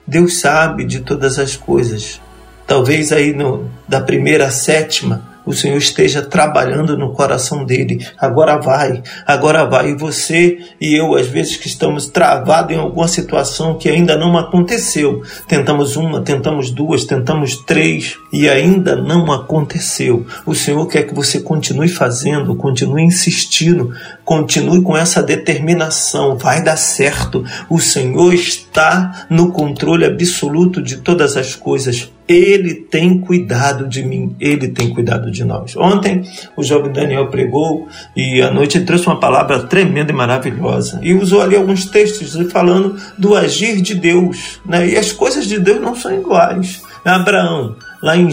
Deus 0.06 0.40
sabe 0.40 0.84
de 0.84 1.00
todas 1.00 1.38
as 1.38 1.56
coisas. 1.56 2.20
Talvez 2.66 3.12
aí 3.12 3.32
no, 3.32 3.70
da 3.88 4.00
primeira 4.00 4.46
à 4.46 4.50
sétima 4.50 5.31
o 5.44 5.52
Senhor 5.52 5.76
esteja 5.76 6.22
trabalhando 6.22 6.96
no 6.96 7.12
coração 7.12 7.64
dele. 7.64 8.06
Agora 8.18 8.58
vai, 8.58 9.02
agora 9.26 9.64
vai. 9.64 9.90
E 9.90 9.96
você 9.96 10.58
e 10.80 10.94
eu, 10.94 11.14
às 11.14 11.26
vezes 11.26 11.56
que 11.56 11.66
estamos 11.66 12.06
travados 12.06 12.74
em 12.74 12.78
alguma 12.78 13.08
situação 13.08 13.76
que 13.76 13.88
ainda 13.88 14.16
não 14.16 14.36
aconteceu. 14.38 15.22
Tentamos 15.48 15.96
uma, 15.96 16.20
tentamos 16.20 16.70
duas, 16.70 17.04
tentamos 17.04 17.56
três 17.56 18.16
e 18.32 18.48
ainda 18.48 18.96
não 18.96 19.32
aconteceu. 19.32 20.26
O 20.46 20.54
Senhor 20.54 20.86
quer 20.86 21.04
que 21.04 21.14
você 21.14 21.40
continue 21.40 21.88
fazendo, 21.88 22.54
continue 22.54 23.02
insistindo, 23.02 23.92
continue 24.24 24.82
com 24.82 24.96
essa 24.96 25.22
determinação. 25.22 26.36
Vai 26.36 26.62
dar 26.62 26.76
certo. 26.76 27.44
O 27.68 27.80
Senhor 27.80 28.32
está 28.32 29.26
no 29.28 29.50
controle 29.50 30.04
absoluto 30.04 30.82
de 30.82 30.98
todas 30.98 31.36
as 31.36 31.54
coisas. 31.54 32.10
Ele 32.32 32.74
tem 32.74 33.18
cuidado 33.18 33.86
de 33.86 34.02
mim, 34.02 34.34
ele 34.40 34.68
tem 34.68 34.90
cuidado 34.90 35.30
de 35.30 35.44
nós. 35.44 35.76
Ontem 35.76 36.22
o 36.56 36.62
jovem 36.62 36.92
Daniel 36.92 37.28
pregou 37.28 37.88
e 38.16 38.40
à 38.40 38.50
noite 38.50 38.80
trouxe 38.80 39.06
uma 39.06 39.20
palavra 39.20 39.60
tremenda 39.64 40.12
e 40.12 40.14
maravilhosa 40.14 41.00
e 41.02 41.14
usou 41.14 41.40
ali 41.42 41.56
alguns 41.56 41.86
textos 41.86 42.34
falando 42.50 42.96
do 43.18 43.36
agir 43.36 43.80
de 43.80 43.94
Deus, 43.94 44.60
né? 44.64 44.88
E 44.88 44.96
as 44.96 45.12
coisas 45.12 45.46
de 45.46 45.58
Deus 45.58 45.80
não 45.80 45.94
são 45.94 46.12
iguais. 46.14 46.82
Abraão, 47.04 47.76
lá 48.02 48.16
em 48.16 48.28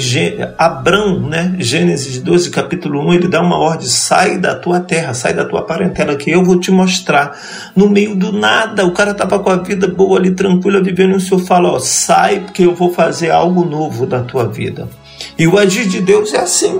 Abrão, 0.58 1.20
né? 1.20 1.56
Gênesis 1.60 2.20
12, 2.20 2.50
capítulo 2.50 3.08
1, 3.08 3.14
ele 3.14 3.28
dá 3.28 3.40
uma 3.40 3.58
ordem: 3.58 3.88
sai 3.88 4.40
da 4.40 4.56
tua 4.56 4.80
terra, 4.80 5.14
sai 5.14 5.34
da 5.34 5.46
tua 5.46 5.62
parentela, 5.62 6.16
que 6.16 6.32
eu 6.32 6.44
vou 6.44 6.60
te 6.60 6.72
mostrar. 6.72 7.38
No 7.76 7.88
meio 7.88 8.16
do 8.16 8.32
nada, 8.32 8.86
o 8.86 8.92
cara 8.92 9.12
estava 9.12 9.38
com 9.38 9.52
a 9.52 9.58
vida 9.58 9.88
boa 9.88 10.18
ali, 10.18 10.32
tranquila, 10.32 10.82
vivendo, 10.82 11.14
e 11.14 11.18
o 11.18 11.22
Senhor 11.22 11.42
fala: 11.42 11.72
ó, 11.72 11.80
sai, 11.80 12.40
porque 12.40 12.66
eu 12.66 12.74
vou 12.74 12.92
fazer 12.92 13.30
algo 13.30 13.64
novo 13.64 14.08
da 14.08 14.24
tua 14.24 14.48
vida. 14.48 14.90
E 15.38 15.48
o 15.48 15.58
agir 15.58 15.88
de 15.88 16.02
Deus 16.02 16.34
é 16.34 16.40
assim, 16.40 16.80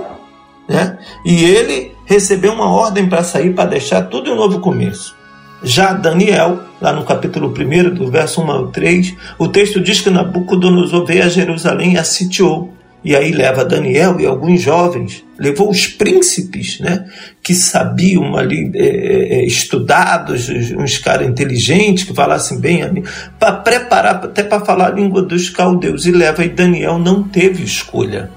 né? 0.68 0.98
E 1.24 1.44
ele 1.44 1.92
recebeu 2.04 2.52
uma 2.52 2.68
ordem 2.68 3.08
para 3.08 3.22
sair, 3.22 3.54
para 3.54 3.70
deixar 3.70 4.02
tudo 4.02 4.28
em 4.28 4.32
um 4.32 4.36
novo 4.36 4.58
começo. 4.58 5.14
Já 5.62 5.92
Daniel, 5.92 6.60
lá 6.80 6.90
no 6.90 7.04
capítulo 7.04 7.54
1, 7.56 7.94
do 7.94 8.10
verso 8.10 8.40
1 8.40 8.50
ao 8.50 8.66
3, 8.68 9.14
o 9.38 9.46
texto 9.46 9.78
diz 9.78 10.00
que 10.00 10.08
Nabucodonosor 10.08 11.04
veio 11.04 11.22
a 11.22 11.28
Jerusalém 11.28 11.92
e 11.92 11.98
a 11.98 12.04
sitiou. 12.04 12.72
E 13.02 13.16
aí 13.16 13.32
leva 13.32 13.64
Daniel 13.64 14.20
e 14.20 14.26
alguns 14.26 14.60
jovens, 14.60 15.24
levou 15.38 15.70
os 15.70 15.86
príncipes, 15.86 16.78
né, 16.80 17.06
que 17.42 17.54
sabiam 17.54 18.36
ali, 18.36 18.70
é, 18.74 18.86
é, 18.86 19.34
é 19.36 19.46
estudados, 19.46 20.50
uns 20.76 20.98
caras 20.98 21.26
inteligentes, 21.26 22.04
que 22.04 22.14
falassem 22.14 22.60
bem 22.60 22.82
ali, 22.82 23.02
para 23.38 23.52
preparar 23.52 24.16
até 24.16 24.42
para 24.42 24.64
falar 24.64 24.88
a 24.88 24.94
língua 24.94 25.22
dos 25.22 25.48
caldeus. 25.48 26.04
E 26.04 26.10
leva, 26.10 26.44
e 26.44 26.50
Daniel 26.50 26.98
não 26.98 27.22
teve 27.22 27.64
escolha. 27.64 28.30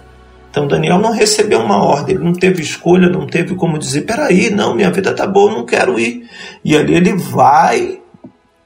Então 0.50 0.68
Daniel 0.68 1.00
não 1.00 1.12
recebeu 1.12 1.60
uma 1.60 1.84
ordem, 1.84 2.16
ele 2.16 2.24
não 2.24 2.34
teve 2.34 2.62
escolha, 2.62 3.10
não 3.10 3.26
teve 3.26 3.56
como 3.56 3.78
dizer, 3.78 4.02
peraí, 4.02 4.50
não, 4.50 4.76
minha 4.76 4.92
vida 4.92 5.12
tá 5.12 5.26
boa, 5.28 5.52
não 5.52 5.66
quero 5.66 6.00
ir. 6.00 6.30
E 6.64 6.78
ali 6.78 6.94
ele 6.94 7.14
vai 7.14 8.03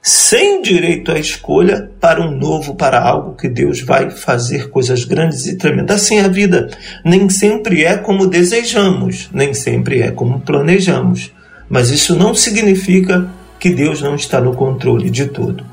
sem 0.02 0.62
direito 0.62 1.10
à 1.10 1.18
escolha 1.18 1.90
para 2.00 2.22
um 2.22 2.30
novo, 2.30 2.74
para 2.74 3.00
algo 3.00 3.36
que 3.36 3.48
Deus 3.48 3.80
vai 3.80 4.10
fazer 4.10 4.70
coisas 4.70 5.04
grandes 5.04 5.46
e 5.46 5.56
tremendas. 5.56 5.96
Assim 5.96 6.20
a 6.20 6.28
vida 6.28 6.70
nem 7.04 7.28
sempre 7.28 7.84
é 7.84 7.96
como 7.96 8.26
desejamos, 8.26 9.28
nem 9.32 9.52
sempre 9.52 10.00
é 10.00 10.10
como 10.10 10.40
planejamos. 10.40 11.32
Mas 11.68 11.90
isso 11.90 12.16
não 12.16 12.34
significa 12.34 13.28
que 13.58 13.70
Deus 13.70 14.00
não 14.00 14.14
está 14.14 14.40
no 14.40 14.54
controle 14.54 15.10
de 15.10 15.26
tudo. 15.26 15.64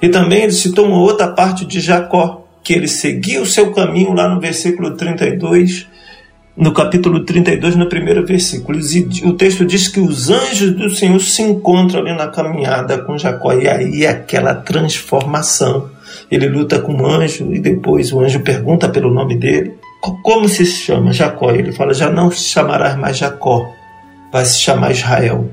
E 0.00 0.08
também 0.08 0.42
ele 0.44 0.52
citou 0.52 0.86
uma 0.86 0.98
outra 0.98 1.28
parte 1.28 1.64
de 1.64 1.80
Jacó, 1.80 2.46
que 2.62 2.72
ele 2.72 2.88
seguia 2.88 3.42
o 3.42 3.46
seu 3.46 3.72
caminho 3.72 4.12
lá 4.12 4.28
no 4.28 4.40
versículo 4.40 4.92
32, 4.96 5.86
no 6.56 6.72
capítulo 6.72 7.24
32, 7.24 7.74
no 7.74 7.88
primeiro 7.88 8.24
versículo. 8.24 8.78
E 8.78 9.26
o 9.26 9.32
texto 9.32 9.64
diz 9.64 9.88
que 9.88 10.00
os 10.00 10.30
anjos 10.30 10.72
do 10.72 10.88
Senhor 10.90 11.20
se 11.20 11.42
encontram 11.42 12.00
ali 12.00 12.16
na 12.16 12.28
caminhada 12.28 12.98
com 12.98 13.18
Jacó, 13.18 13.52
e 13.52 13.68
aí 13.68 14.04
é 14.04 14.08
aquela 14.08 14.54
transformação. 14.54 15.90
Ele 16.30 16.48
luta 16.48 16.78
com 16.78 16.94
o 16.94 17.06
anjo 17.06 17.52
e 17.52 17.58
depois 17.58 18.12
o 18.12 18.20
anjo 18.20 18.40
pergunta 18.40 18.88
pelo 18.88 19.12
nome 19.12 19.36
dele. 19.36 19.74
Como 20.22 20.48
se 20.48 20.64
chama 20.66 21.12
Jacó? 21.12 21.50
Ele 21.50 21.72
fala: 21.72 21.92
Já 21.92 22.10
não 22.10 22.30
se 22.30 22.44
chamarás 22.44 22.96
mais 22.96 23.16
Jacó, 23.16 23.68
vai 24.32 24.44
se 24.44 24.60
chamar 24.60 24.92
Israel. 24.92 25.50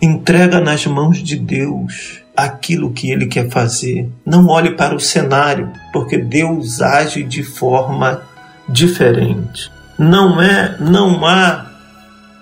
Entrega 0.00 0.60
nas 0.60 0.86
mãos 0.86 1.18
de 1.22 1.36
Deus 1.36 2.20
aquilo 2.36 2.92
que 2.92 3.10
ele 3.10 3.26
quer 3.26 3.50
fazer. 3.50 4.08
Não 4.24 4.46
olhe 4.46 4.70
para 4.72 4.94
o 4.94 5.00
cenário, 5.00 5.70
porque 5.92 6.16
Deus 6.16 6.80
age 6.80 7.22
de 7.22 7.42
forma 7.42 8.22
diferente. 8.68 9.70
Não 10.00 10.40
é, 10.40 10.78
não 10.80 11.26
há 11.26 11.66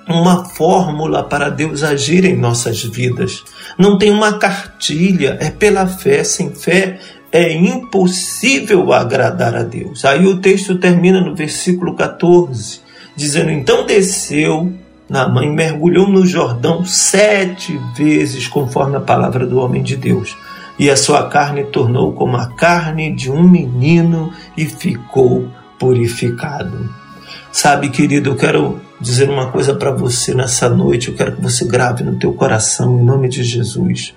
uma 0.06 0.44
fórmula 0.44 1.24
para 1.24 1.48
Deus 1.48 1.82
agir 1.82 2.24
em 2.24 2.36
nossas 2.36 2.84
vidas. 2.84 3.42
Não 3.76 3.98
tem 3.98 4.12
uma 4.12 4.38
cartilha, 4.38 5.36
é 5.40 5.50
pela 5.50 5.84
fé. 5.88 6.22
Sem 6.22 6.54
fé 6.54 7.00
é 7.32 7.52
impossível 7.52 8.92
agradar 8.92 9.56
a 9.56 9.64
Deus. 9.64 10.04
Aí 10.04 10.24
o 10.24 10.38
texto 10.38 10.78
termina 10.78 11.20
no 11.20 11.34
versículo 11.34 11.96
14, 11.96 12.80
dizendo: 13.16 13.50
Então 13.50 13.84
desceu 13.84 14.72
Naamã 15.08 15.44
e 15.44 15.50
mergulhou 15.50 16.08
no 16.08 16.24
Jordão 16.24 16.84
sete 16.84 17.76
vezes, 17.96 18.46
conforme 18.46 18.98
a 18.98 19.00
palavra 19.00 19.44
do 19.44 19.58
homem 19.58 19.82
de 19.82 19.96
Deus. 19.96 20.36
E 20.78 20.88
a 20.88 20.96
sua 20.96 21.28
carne 21.28 21.64
tornou 21.64 22.12
como 22.12 22.36
a 22.36 22.46
carne 22.46 23.12
de 23.12 23.32
um 23.32 23.42
menino 23.42 24.32
e 24.56 24.64
ficou 24.64 25.48
purificado. 25.76 27.07
Sabe, 27.50 27.88
querido, 27.88 28.30
eu 28.30 28.36
quero 28.36 28.80
dizer 29.00 29.28
uma 29.28 29.50
coisa 29.50 29.74
para 29.74 29.90
você 29.90 30.34
nessa 30.34 30.68
noite, 30.68 31.08
eu 31.08 31.14
quero 31.14 31.36
que 31.36 31.42
você 31.42 31.64
grave 31.64 32.04
no 32.04 32.18
teu 32.18 32.32
coração, 32.32 33.00
em 33.00 33.04
nome 33.04 33.28
de 33.28 33.42
Jesus. 33.42 34.14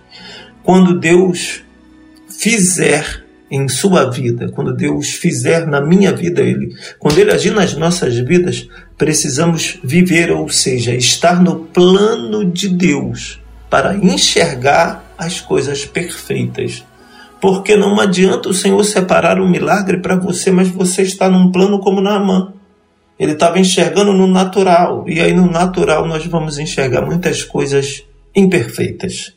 Quando 0.63 0.99
Deus 0.99 1.63
fizer 2.27 3.23
em 3.49 3.67
sua 3.67 4.09
vida, 4.09 4.49
quando 4.49 4.73
Deus 4.73 5.09
fizer 5.09 5.67
na 5.67 5.81
minha 5.81 6.13
vida, 6.13 6.41
ele, 6.41 6.73
quando 6.97 7.17
ele 7.19 7.31
agir 7.31 7.51
nas 7.51 7.75
nossas 7.75 8.17
vidas, 8.17 8.67
precisamos 8.97 9.77
viver, 9.83 10.31
ou 10.31 10.47
seja, 10.47 10.95
estar 10.95 11.41
no 11.41 11.57
plano 11.57 12.45
de 12.49 12.69
Deus 12.69 13.41
para 13.69 13.95
enxergar 13.95 15.13
as 15.17 15.41
coisas 15.41 15.85
perfeitas. 15.85 16.83
Porque 17.41 17.75
não 17.75 17.99
adianta 17.99 18.49
o 18.49 18.53
Senhor 18.53 18.83
separar 18.83 19.39
um 19.39 19.49
milagre 19.49 19.97
para 19.97 20.15
você, 20.15 20.51
mas 20.51 20.69
você 20.69 21.01
está 21.01 21.29
num 21.29 21.51
plano 21.51 21.79
como 21.79 21.99
Naamã. 21.99 22.53
Ele 23.21 23.33
estava 23.33 23.59
enxergando 23.59 24.13
no 24.13 24.25
natural, 24.25 25.05
e 25.07 25.21
aí 25.21 25.31
no 25.31 25.45
natural 25.47 26.07
nós 26.07 26.25
vamos 26.25 26.57
enxergar 26.57 27.03
muitas 27.03 27.43
coisas 27.43 28.03
imperfeitas. 28.35 29.31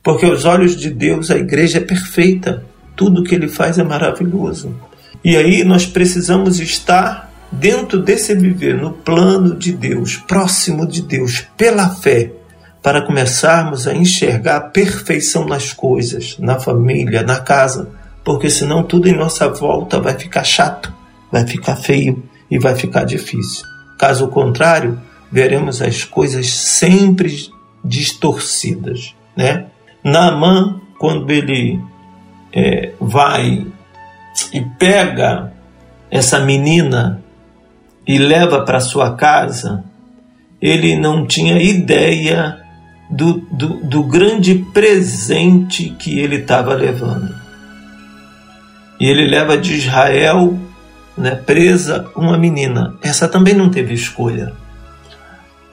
Porque 0.00 0.26
aos 0.26 0.44
olhos 0.44 0.76
de 0.76 0.90
Deus 0.90 1.28
a 1.28 1.36
igreja 1.36 1.78
é 1.78 1.80
perfeita 1.80 2.64
tudo 2.94 3.24
que 3.24 3.34
ele 3.34 3.48
faz 3.48 3.80
é 3.80 3.82
maravilhoso. 3.82 4.72
E 5.24 5.36
aí 5.36 5.64
nós 5.64 5.86
precisamos 5.86 6.60
estar 6.60 7.32
dentro 7.50 8.00
desse 8.00 8.32
viver, 8.32 8.76
no 8.76 8.92
plano 8.92 9.56
de 9.56 9.72
Deus, 9.72 10.16
próximo 10.16 10.86
de 10.86 11.02
Deus, 11.02 11.44
pela 11.56 11.88
fé, 11.88 12.30
para 12.80 13.04
começarmos 13.04 13.88
a 13.88 13.92
enxergar 13.92 14.56
a 14.56 14.60
perfeição 14.60 15.44
nas 15.44 15.72
coisas, 15.72 16.36
na 16.38 16.60
família, 16.60 17.24
na 17.24 17.40
casa, 17.40 17.88
porque 18.22 18.48
senão 18.48 18.84
tudo 18.84 19.08
em 19.08 19.16
nossa 19.16 19.48
volta 19.48 19.98
vai 19.98 20.14
ficar 20.16 20.44
chato, 20.44 20.92
vai 21.32 21.44
ficar 21.44 21.74
feio 21.74 22.29
e 22.50 22.58
vai 22.58 22.74
ficar 22.74 23.04
difícil. 23.04 23.64
Caso 23.98 24.28
contrário, 24.28 24.98
veremos 25.30 25.80
as 25.80 26.04
coisas 26.04 26.50
sempre 26.50 27.50
distorcidas, 27.84 29.14
né? 29.36 29.66
Naamã, 30.02 30.80
quando 30.98 31.30
ele 31.30 31.80
é, 32.52 32.92
vai 33.00 33.66
e 34.52 34.60
pega 34.78 35.52
essa 36.10 36.40
menina 36.40 37.22
e 38.06 38.18
leva 38.18 38.64
para 38.64 38.80
sua 38.80 39.14
casa, 39.14 39.84
ele 40.60 40.96
não 40.96 41.26
tinha 41.26 41.62
ideia 41.62 42.58
do, 43.10 43.40
do, 43.50 43.68
do 43.84 44.02
grande 44.04 44.54
presente 44.72 45.90
que 45.90 46.18
ele 46.18 46.36
estava 46.36 46.74
levando. 46.74 47.34
E 48.98 49.06
ele 49.06 49.26
leva 49.26 49.56
de 49.56 49.74
Israel 49.74 50.58
né, 51.20 51.36
presa 51.36 52.06
uma 52.16 52.38
menina. 52.38 52.94
Essa 53.02 53.28
também 53.28 53.54
não 53.54 53.68
teve 53.68 53.92
escolha. 53.92 54.52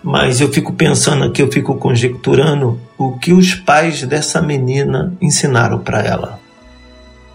Mas 0.03 0.39
eu 0.39 0.51
fico 0.51 0.73
pensando 0.73 1.23
aqui, 1.23 1.41
eu 1.41 1.51
fico 1.51 1.75
conjecturando 1.75 2.79
o 2.97 3.17
que 3.17 3.33
os 3.33 3.55
pais 3.55 4.03
dessa 4.03 4.41
menina 4.41 5.13
ensinaram 5.21 5.79
para 5.79 6.01
ela. 6.01 6.39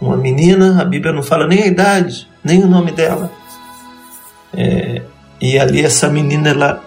Uma 0.01 0.17
menina, 0.17 0.81
a 0.81 0.85
Bíblia 0.85 1.13
não 1.13 1.23
fala 1.23 1.47
nem 1.47 1.63
a 1.63 1.67
idade, 1.67 2.29
nem 2.45 2.63
o 2.63 2.69
nome 2.69 2.93
dela. 2.93 3.31
É, 4.53 5.03
e 5.41 5.59
ali 5.59 5.83
essa 5.83 6.09
menina, 6.09 6.51
ela, 6.51 6.83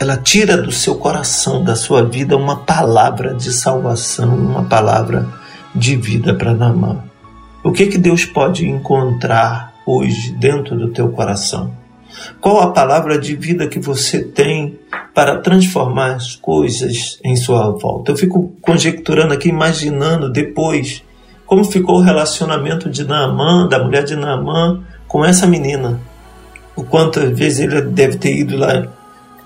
ela 0.00 0.16
tira 0.16 0.56
do 0.56 0.72
seu 0.72 0.96
coração, 0.96 1.62
da 1.62 1.76
sua 1.76 2.04
vida, 2.04 2.36
uma 2.36 2.56
palavra 2.56 3.34
de 3.34 3.52
salvação, 3.52 4.34
uma 4.34 4.64
palavra 4.64 5.28
de 5.74 5.96
vida 5.96 6.34
para 6.34 6.54
Namã. 6.54 7.11
O 7.64 7.70
que, 7.70 7.86
que 7.86 7.96
Deus 7.96 8.24
pode 8.24 8.68
encontrar 8.68 9.72
hoje 9.86 10.32
dentro 10.32 10.76
do 10.76 10.88
teu 10.88 11.10
coração? 11.10 11.72
Qual 12.40 12.60
a 12.60 12.72
palavra 12.72 13.16
de 13.16 13.36
vida 13.36 13.68
que 13.68 13.78
você 13.78 14.20
tem 14.20 14.80
para 15.14 15.38
transformar 15.38 16.16
as 16.16 16.34
coisas 16.34 17.20
em 17.24 17.36
sua 17.36 17.70
volta? 17.70 18.10
Eu 18.10 18.16
fico 18.16 18.52
conjecturando 18.60 19.32
aqui, 19.32 19.48
imaginando 19.48 20.30
depois 20.30 21.04
como 21.46 21.64
ficou 21.64 21.98
o 21.98 22.02
relacionamento 22.02 22.90
de 22.90 23.04
Naamã, 23.04 23.68
da 23.68 23.78
mulher 23.78 24.02
de 24.02 24.16
Naamã, 24.16 24.82
com 25.06 25.24
essa 25.24 25.46
menina. 25.46 26.00
O 26.74 26.82
quantas 26.82 27.30
vezes 27.38 27.60
ele 27.60 27.82
deve 27.82 28.16
ter 28.16 28.34
ido 28.34 28.56
lá 28.56 28.88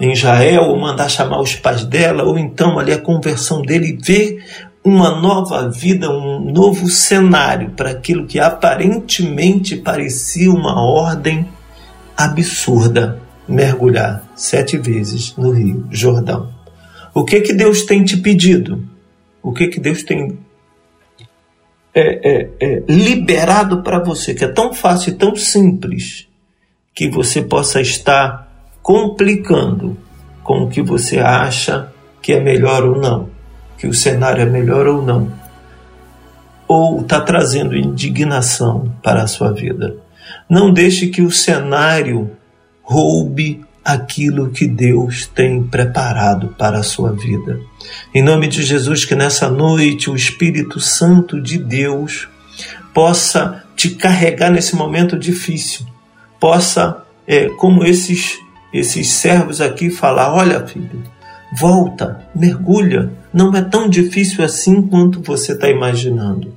em 0.00 0.12
Israel, 0.12 0.62
ou 0.64 0.78
mandar 0.78 1.10
chamar 1.10 1.40
os 1.40 1.54
pais 1.54 1.84
dela, 1.84 2.22
ou 2.22 2.38
então 2.38 2.78
ali 2.78 2.92
a 2.92 2.98
conversão 2.98 3.60
dele 3.60 3.88
e 3.88 4.02
ver 4.02 4.42
uma 4.86 5.20
nova 5.20 5.68
vida, 5.68 6.08
um 6.08 6.52
novo 6.52 6.88
cenário 6.88 7.70
para 7.70 7.90
aquilo 7.90 8.24
que 8.24 8.38
aparentemente 8.38 9.74
parecia 9.74 10.48
uma 10.48 10.80
ordem 10.80 11.44
absurda 12.16 13.20
mergulhar 13.48 14.22
sete 14.36 14.78
vezes 14.78 15.34
no 15.36 15.50
Rio 15.50 15.88
Jordão. 15.90 16.54
O 17.12 17.24
que 17.24 17.40
que 17.40 17.52
Deus 17.52 17.82
tem 17.82 18.04
te 18.04 18.16
pedido? 18.18 18.88
O 19.42 19.52
que 19.52 19.66
que 19.66 19.80
Deus 19.80 20.04
tem 20.04 20.38
é, 21.92 22.30
é, 22.30 22.50
é, 22.60 22.82
liberado 22.88 23.82
para 23.82 23.98
você, 23.98 24.34
que 24.34 24.44
é 24.44 24.48
tão 24.48 24.72
fácil 24.72 25.14
e 25.14 25.16
tão 25.16 25.34
simples 25.34 26.28
que 26.94 27.10
você 27.10 27.42
possa 27.42 27.80
estar 27.80 28.70
complicando 28.80 29.98
com 30.44 30.62
o 30.62 30.68
que 30.68 30.80
você 30.80 31.18
acha 31.18 31.92
que 32.22 32.32
é 32.32 32.40
melhor 32.40 32.84
ou 32.84 33.00
não 33.00 33.35
que 33.78 33.86
o 33.86 33.94
cenário 33.94 34.42
é 34.42 34.46
melhor 34.46 34.86
ou 34.86 35.02
não, 35.02 35.32
ou 36.66 37.00
está 37.00 37.20
trazendo 37.20 37.76
indignação 37.76 38.92
para 39.02 39.22
a 39.22 39.26
sua 39.26 39.52
vida. 39.52 39.96
Não 40.48 40.72
deixe 40.72 41.08
que 41.08 41.22
o 41.22 41.30
cenário 41.30 42.30
roube 42.82 43.64
aquilo 43.84 44.50
que 44.50 44.66
Deus 44.66 45.26
tem 45.32 45.62
preparado 45.62 46.48
para 46.58 46.78
a 46.78 46.82
sua 46.82 47.12
vida. 47.12 47.60
Em 48.12 48.20
nome 48.20 48.48
de 48.48 48.62
Jesus, 48.64 49.04
que 49.04 49.14
nessa 49.14 49.48
noite 49.48 50.10
o 50.10 50.16
Espírito 50.16 50.80
Santo 50.80 51.40
de 51.40 51.56
Deus 51.56 52.28
possa 52.92 53.62
te 53.76 53.90
carregar 53.90 54.50
nesse 54.50 54.74
momento 54.74 55.16
difícil, 55.16 55.86
possa, 56.40 57.02
é, 57.26 57.48
como 57.50 57.84
esses, 57.84 58.38
esses 58.72 59.08
servos 59.08 59.60
aqui, 59.60 59.88
falar: 59.88 60.34
olha, 60.34 60.66
filho, 60.66 61.04
volta, 61.56 62.24
mergulha, 62.34 63.10
não 63.36 63.54
é 63.54 63.60
tão 63.60 63.86
difícil 63.86 64.42
assim 64.42 64.80
quanto 64.80 65.20
você 65.20 65.52
está 65.52 65.68
imaginando. 65.68 66.54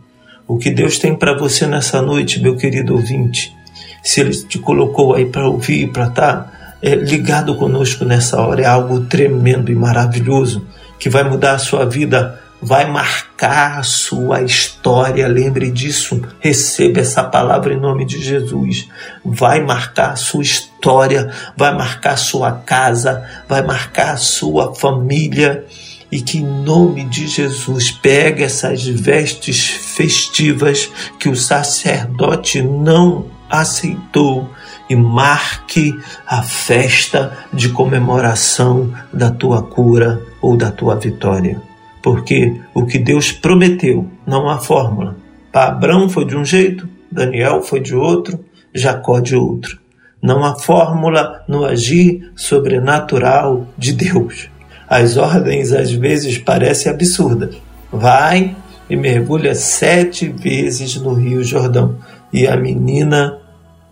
O 0.47 0.57
que 0.57 0.71
Deus 0.71 0.97
tem 0.97 1.13
para 1.13 1.37
você 1.37 1.67
nessa 1.67 2.01
noite, 2.01 2.41
meu 2.41 2.55
querido 2.55 2.95
ouvinte, 2.95 3.53
se 4.01 4.21
Ele 4.21 4.31
te 4.31 4.57
colocou 4.57 5.13
aí 5.13 5.25
para 5.25 5.49
ouvir, 5.49 5.91
para 5.91 6.05
estar 6.07 6.33
tá, 6.33 6.77
é, 6.81 6.95
ligado 6.95 7.53
conosco 7.55 8.05
nessa 8.05 8.41
hora, 8.41 8.61
é 8.61 8.65
algo 8.65 9.01
tremendo 9.01 9.69
e 9.69 9.75
maravilhoso 9.75 10.65
que 10.97 11.09
vai 11.09 11.29
mudar 11.29 11.55
a 11.55 11.59
sua 11.59 11.85
vida 11.85 12.39
vai 12.61 12.89
marcar 12.89 13.79
a 13.79 13.83
sua 13.83 14.41
história. 14.41 15.27
Lembre 15.27 15.71
disso. 15.71 16.21
Receba 16.39 16.99
essa 16.99 17.23
palavra 17.23 17.73
em 17.73 17.79
nome 17.79 18.05
de 18.05 18.21
Jesus. 18.21 18.87
Vai 19.23 19.61
marcar 19.63 20.11
a 20.11 20.15
sua 20.15 20.43
história, 20.43 21.31
vai 21.55 21.73
marcar 21.73 22.13
a 22.13 22.17
sua 22.17 22.51
casa, 22.51 23.25
vai 23.47 23.61
marcar 23.61 24.13
a 24.13 24.17
sua 24.17 24.75
família. 24.75 25.65
E 26.11 26.21
que 26.21 26.39
em 26.39 26.45
nome 26.45 27.05
de 27.05 27.27
Jesus 27.27 27.91
pegue 27.91 28.43
essas 28.43 28.85
vestes 28.85 29.67
festivas 29.67 30.89
que 31.19 31.29
o 31.29 31.35
sacerdote 31.35 32.61
não 32.61 33.25
aceitou 33.49 34.49
e 34.89 34.95
marque 34.95 35.93
a 36.25 36.41
festa 36.41 37.37
de 37.53 37.69
comemoração 37.69 38.93
da 39.13 39.29
tua 39.29 39.61
cura 39.61 40.21
ou 40.41 40.57
da 40.57 40.71
tua 40.71 40.95
vitória 40.95 41.69
porque 42.01 42.59
o 42.73 42.85
que 42.85 42.97
Deus 42.97 43.31
prometeu 43.31 44.09
não 44.25 44.49
há 44.49 44.57
fórmula. 44.59 45.15
Para 45.51 45.69
Abraão 45.69 46.09
foi 46.09 46.25
de 46.25 46.35
um 46.35 46.45
jeito, 46.45 46.87
Daniel 47.11 47.61
foi 47.61 47.79
de 47.79 47.95
outro, 47.95 48.43
Jacó 48.73 49.19
de 49.19 49.35
outro. 49.35 49.79
Não 50.21 50.43
há 50.43 50.55
fórmula 50.55 51.43
no 51.47 51.65
agir 51.65 52.31
sobrenatural 52.35 53.67
de 53.77 53.93
Deus. 53.93 54.49
As 54.89 55.17
ordens 55.17 55.71
às 55.71 55.91
vezes 55.91 56.37
parecem 56.37 56.91
absurdas. 56.91 57.55
Vai 57.91 58.55
e 58.89 58.95
mergulha 58.95 59.53
sete 59.53 60.27
vezes 60.29 60.95
no 60.95 61.13
Rio 61.13 61.43
Jordão. 61.43 61.97
E 62.33 62.47
a 62.47 62.57
menina 62.57 63.37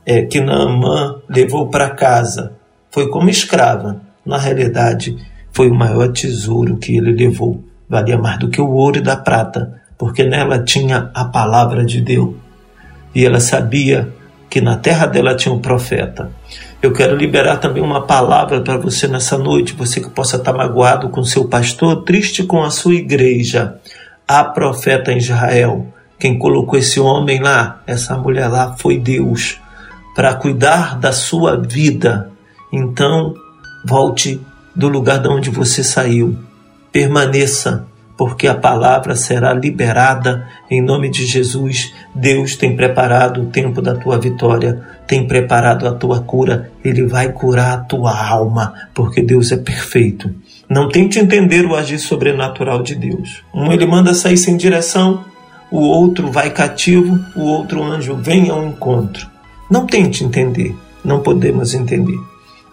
é, 0.05 0.23
que 0.23 0.41
Naamã 0.41 1.21
levou 1.29 1.69
para 1.69 1.91
casa 1.91 2.53
foi 2.89 3.09
como 3.09 3.29
escrava. 3.29 4.01
Na 4.25 4.37
realidade, 4.37 5.17
foi 5.51 5.69
o 5.69 5.75
maior 5.75 6.11
tesouro 6.11 6.77
que 6.77 6.97
ele 6.97 7.11
levou 7.11 7.63
valia 7.89 8.17
mais 8.17 8.39
do 8.39 8.49
que 8.49 8.59
o 8.59 8.69
ouro 8.69 8.97
e 8.97 9.01
da 9.01 9.15
prata, 9.15 9.81
porque 9.97 10.23
nela 10.23 10.63
tinha 10.63 11.09
a 11.13 11.25
palavra 11.25 11.85
de 11.85 12.01
Deus. 12.01 12.35
E 13.15 13.25
ela 13.25 13.39
sabia 13.39 14.09
que 14.49 14.61
na 14.61 14.77
terra 14.77 15.05
dela 15.05 15.35
tinha 15.35 15.53
um 15.53 15.59
profeta. 15.59 16.29
Eu 16.81 16.93
quero 16.93 17.15
liberar 17.15 17.57
também 17.57 17.81
uma 17.81 18.05
palavra 18.05 18.61
para 18.61 18.77
você 18.77 19.07
nessa 19.07 19.37
noite, 19.37 19.73
você 19.73 19.99
que 19.99 20.09
possa 20.09 20.37
estar 20.37 20.53
magoado 20.53 21.09
com 21.09 21.23
seu 21.23 21.45
pastor, 21.45 22.03
triste 22.03 22.43
com 22.43 22.63
a 22.63 22.69
sua 22.69 22.93
igreja. 22.93 23.79
Há 24.27 24.43
profeta 24.43 25.11
em 25.11 25.17
Israel. 25.17 25.87
Quem 26.19 26.37
colocou 26.37 26.77
esse 26.77 26.99
homem 26.99 27.41
lá, 27.41 27.81
essa 27.87 28.15
mulher 28.15 28.47
lá, 28.47 28.75
foi 28.77 28.99
Deus, 28.99 29.59
para 30.15 30.35
cuidar 30.35 30.99
da 30.99 31.11
sua 31.11 31.55
vida. 31.55 32.29
Então, 32.71 33.33
volte 33.85 34.39
do 34.75 34.87
lugar 34.87 35.19
de 35.19 35.27
onde 35.27 35.49
você 35.49 35.83
saiu 35.83 36.37
permaneça, 36.91 37.85
porque 38.17 38.47
a 38.47 38.55
palavra 38.55 39.15
será 39.15 39.53
liberada 39.53 40.47
em 40.69 40.81
nome 40.81 41.09
de 41.09 41.25
Jesus. 41.25 41.93
Deus 42.13 42.55
tem 42.55 42.75
preparado 42.75 43.41
o 43.41 43.45
tempo 43.47 43.81
da 43.81 43.95
tua 43.95 44.17
vitória, 44.17 44.81
tem 45.07 45.25
preparado 45.25 45.87
a 45.87 45.93
tua 45.93 46.19
cura, 46.19 46.69
ele 46.83 47.05
vai 47.05 47.31
curar 47.31 47.73
a 47.73 47.77
tua 47.77 48.13
alma, 48.13 48.73
porque 48.93 49.21
Deus 49.21 49.51
é 49.51 49.57
perfeito. 49.57 50.29
Não 50.69 50.89
tente 50.89 51.17
entender 51.17 51.65
o 51.65 51.75
agir 51.75 51.97
sobrenatural 51.97 52.83
de 52.83 52.93
Deus. 52.93 53.41
Um 53.53 53.71
ele 53.71 53.85
manda 53.85 54.13
sair 54.13 54.37
sem 54.37 54.57
direção, 54.57 55.23
o 55.71 55.79
outro 55.79 56.29
vai 56.29 56.49
cativo, 56.49 57.17
o 57.35 57.43
outro 57.43 57.81
anjo 57.81 58.15
vem 58.15 58.49
ao 58.49 58.65
encontro. 58.65 59.27
Não 59.71 59.85
tente 59.85 60.23
entender, 60.23 60.75
não 61.03 61.21
podemos 61.21 61.73
entender. 61.73 62.19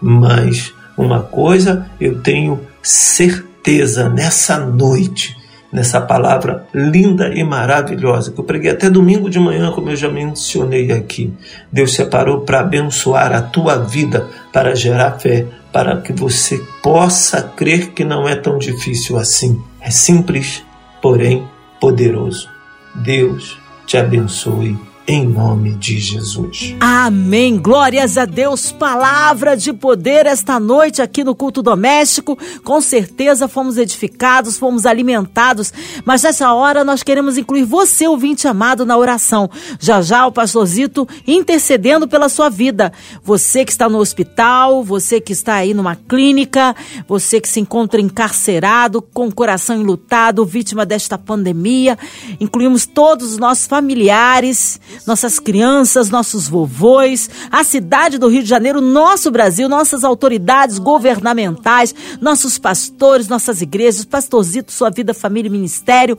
Mas 0.00 0.74
uma 0.96 1.20
coisa 1.20 1.86
eu 2.00 2.20
tenho 2.20 2.60
certeza 2.82 4.08
nessa 4.08 4.58
noite, 4.58 5.36
nessa 5.74 6.00
palavra 6.00 6.64
linda 6.72 7.34
e 7.34 7.42
maravilhosa, 7.42 8.30
que 8.30 8.38
eu 8.38 8.44
preguei 8.44 8.70
até 8.70 8.88
domingo 8.88 9.28
de 9.28 9.40
manhã, 9.40 9.72
como 9.72 9.90
eu 9.90 9.96
já 9.96 10.08
mencionei 10.08 10.92
aqui. 10.92 11.34
Deus 11.70 11.94
separou 11.94 12.42
para 12.42 12.60
abençoar 12.60 13.32
a 13.32 13.42
tua 13.42 13.76
vida, 13.76 14.28
para 14.52 14.76
gerar 14.76 15.18
fé, 15.18 15.44
para 15.72 16.00
que 16.00 16.12
você 16.12 16.62
possa 16.80 17.42
crer 17.42 17.88
que 17.88 18.04
não 18.04 18.28
é 18.28 18.36
tão 18.36 18.56
difícil 18.56 19.18
assim. 19.18 19.60
É 19.80 19.90
simples, 19.90 20.62
porém 21.02 21.44
poderoso. 21.80 22.48
Deus 22.94 23.58
te 23.84 23.96
abençoe 23.96 24.78
em 25.06 25.26
nome 25.26 25.74
de 25.74 25.98
Jesus. 25.98 26.74
Amém. 26.80 27.58
Glórias 27.58 28.16
a 28.16 28.24
Deus. 28.24 28.72
Palavra 28.72 29.54
de 29.54 29.70
poder 29.72 30.24
esta 30.24 30.58
noite 30.58 31.02
aqui 31.02 31.22
no 31.22 31.34
culto 31.34 31.62
doméstico. 31.62 32.38
Com 32.64 32.80
certeza 32.80 33.46
fomos 33.46 33.76
edificados, 33.76 34.56
fomos 34.56 34.86
alimentados, 34.86 35.72
mas 36.06 36.22
nessa 36.22 36.52
hora 36.54 36.82
nós 36.84 37.02
queremos 37.02 37.36
incluir 37.36 37.64
você, 37.64 38.08
ouvinte 38.08 38.48
amado, 38.48 38.86
na 38.86 38.96
oração. 38.96 39.50
Já 39.78 40.00
já 40.00 40.26
o 40.26 40.32
pastorzito 40.32 41.06
intercedendo 41.26 42.08
pela 42.08 42.30
sua 42.30 42.48
vida. 42.48 42.90
Você 43.22 43.62
que 43.64 43.72
está 43.72 43.90
no 43.90 43.98
hospital, 43.98 44.82
você 44.82 45.20
que 45.20 45.32
está 45.32 45.56
aí 45.56 45.74
numa 45.74 45.96
clínica, 45.96 46.74
você 47.06 47.40
que 47.42 47.48
se 47.48 47.60
encontra 47.60 48.00
encarcerado, 48.00 49.02
com 49.02 49.28
o 49.28 49.34
coração 49.34 49.76
enlutado, 49.76 50.46
vítima 50.46 50.86
desta 50.86 51.18
pandemia. 51.18 51.98
Incluímos 52.40 52.86
todos 52.86 53.32
os 53.32 53.38
nossos 53.38 53.66
familiares 53.66 54.80
nossas 55.06 55.38
crianças, 55.38 56.10
nossos 56.10 56.48
vovôs, 56.48 57.28
a 57.50 57.62
cidade 57.64 58.18
do 58.18 58.28
Rio 58.28 58.42
de 58.42 58.48
Janeiro, 58.48 58.80
nosso 58.80 59.30
Brasil, 59.30 59.68
nossas 59.68 60.04
autoridades 60.04 60.78
governamentais, 60.78 61.94
nossos 62.20 62.58
pastores, 62.58 63.28
nossas 63.28 63.60
igrejas, 63.60 64.04
Pastorzito, 64.04 64.72
Sua 64.72 64.90
Vida, 64.90 65.12
Família 65.12 65.48
e 65.48 65.52
Ministério, 65.52 66.18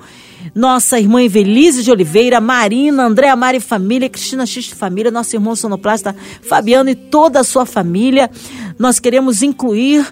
nossa 0.53 0.99
irmã 0.99 1.21
Evelise 1.21 1.83
de 1.83 1.91
Oliveira, 1.91 2.39
Marina, 2.39 3.05
Andréa 3.05 3.35
Mari 3.35 3.59
Família, 3.59 4.09
Cristina 4.09 4.45
X 4.45 4.67
Família, 4.67 5.11
nosso 5.11 5.35
irmão 5.35 5.55
sonoplasta 5.55 6.15
Fabiano 6.41 6.89
e 6.89 6.95
toda 6.95 7.39
a 7.39 7.43
sua 7.43 7.65
família. 7.65 8.29
Nós 8.77 8.99
queremos 8.99 9.41
incluir 9.41 10.05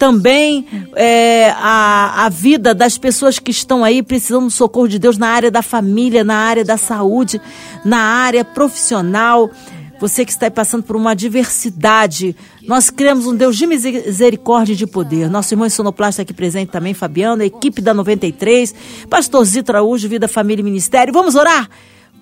também 0.00 0.66
é, 0.96 1.50
a, 1.58 2.24
a 2.24 2.28
vida 2.30 2.74
das 2.74 2.96
pessoas 2.96 3.38
que 3.38 3.50
estão 3.50 3.84
aí 3.84 4.02
precisando 4.02 4.46
do 4.46 4.50
socorro 4.50 4.88
de 4.88 4.98
Deus 4.98 5.18
na 5.18 5.28
área 5.28 5.50
da 5.50 5.60
família, 5.60 6.24
na 6.24 6.36
área 6.36 6.64
da 6.64 6.78
saúde, 6.78 7.38
na 7.84 7.98
área 7.98 8.42
profissional. 8.42 9.50
Você 10.00 10.24
que 10.24 10.32
está 10.32 10.50
passando 10.50 10.84
por 10.84 10.96
uma 10.96 11.10
adversidade, 11.10 12.34
nós 12.66 12.88
criamos 12.88 13.26
um 13.26 13.36
Deus 13.36 13.58
de 13.58 13.66
misericórdia 13.66 14.72
e 14.72 14.76
de 14.76 14.86
poder. 14.86 15.28
Nosso 15.28 15.52
irmão 15.52 15.68
sonoplasta 15.68 16.22
aqui 16.22 16.32
presente 16.32 16.70
também, 16.70 16.94
Fabiano, 16.94 17.42
a 17.42 17.46
equipe 17.46 17.82
da 17.82 17.92
93, 17.92 18.74
Pastor 19.10 19.44
Zito 19.44 19.70
Araújo, 19.70 20.08
Vida, 20.08 20.26
Família 20.26 20.62
e 20.62 20.64
Ministério. 20.64 21.12
Vamos 21.12 21.34
orar? 21.34 21.68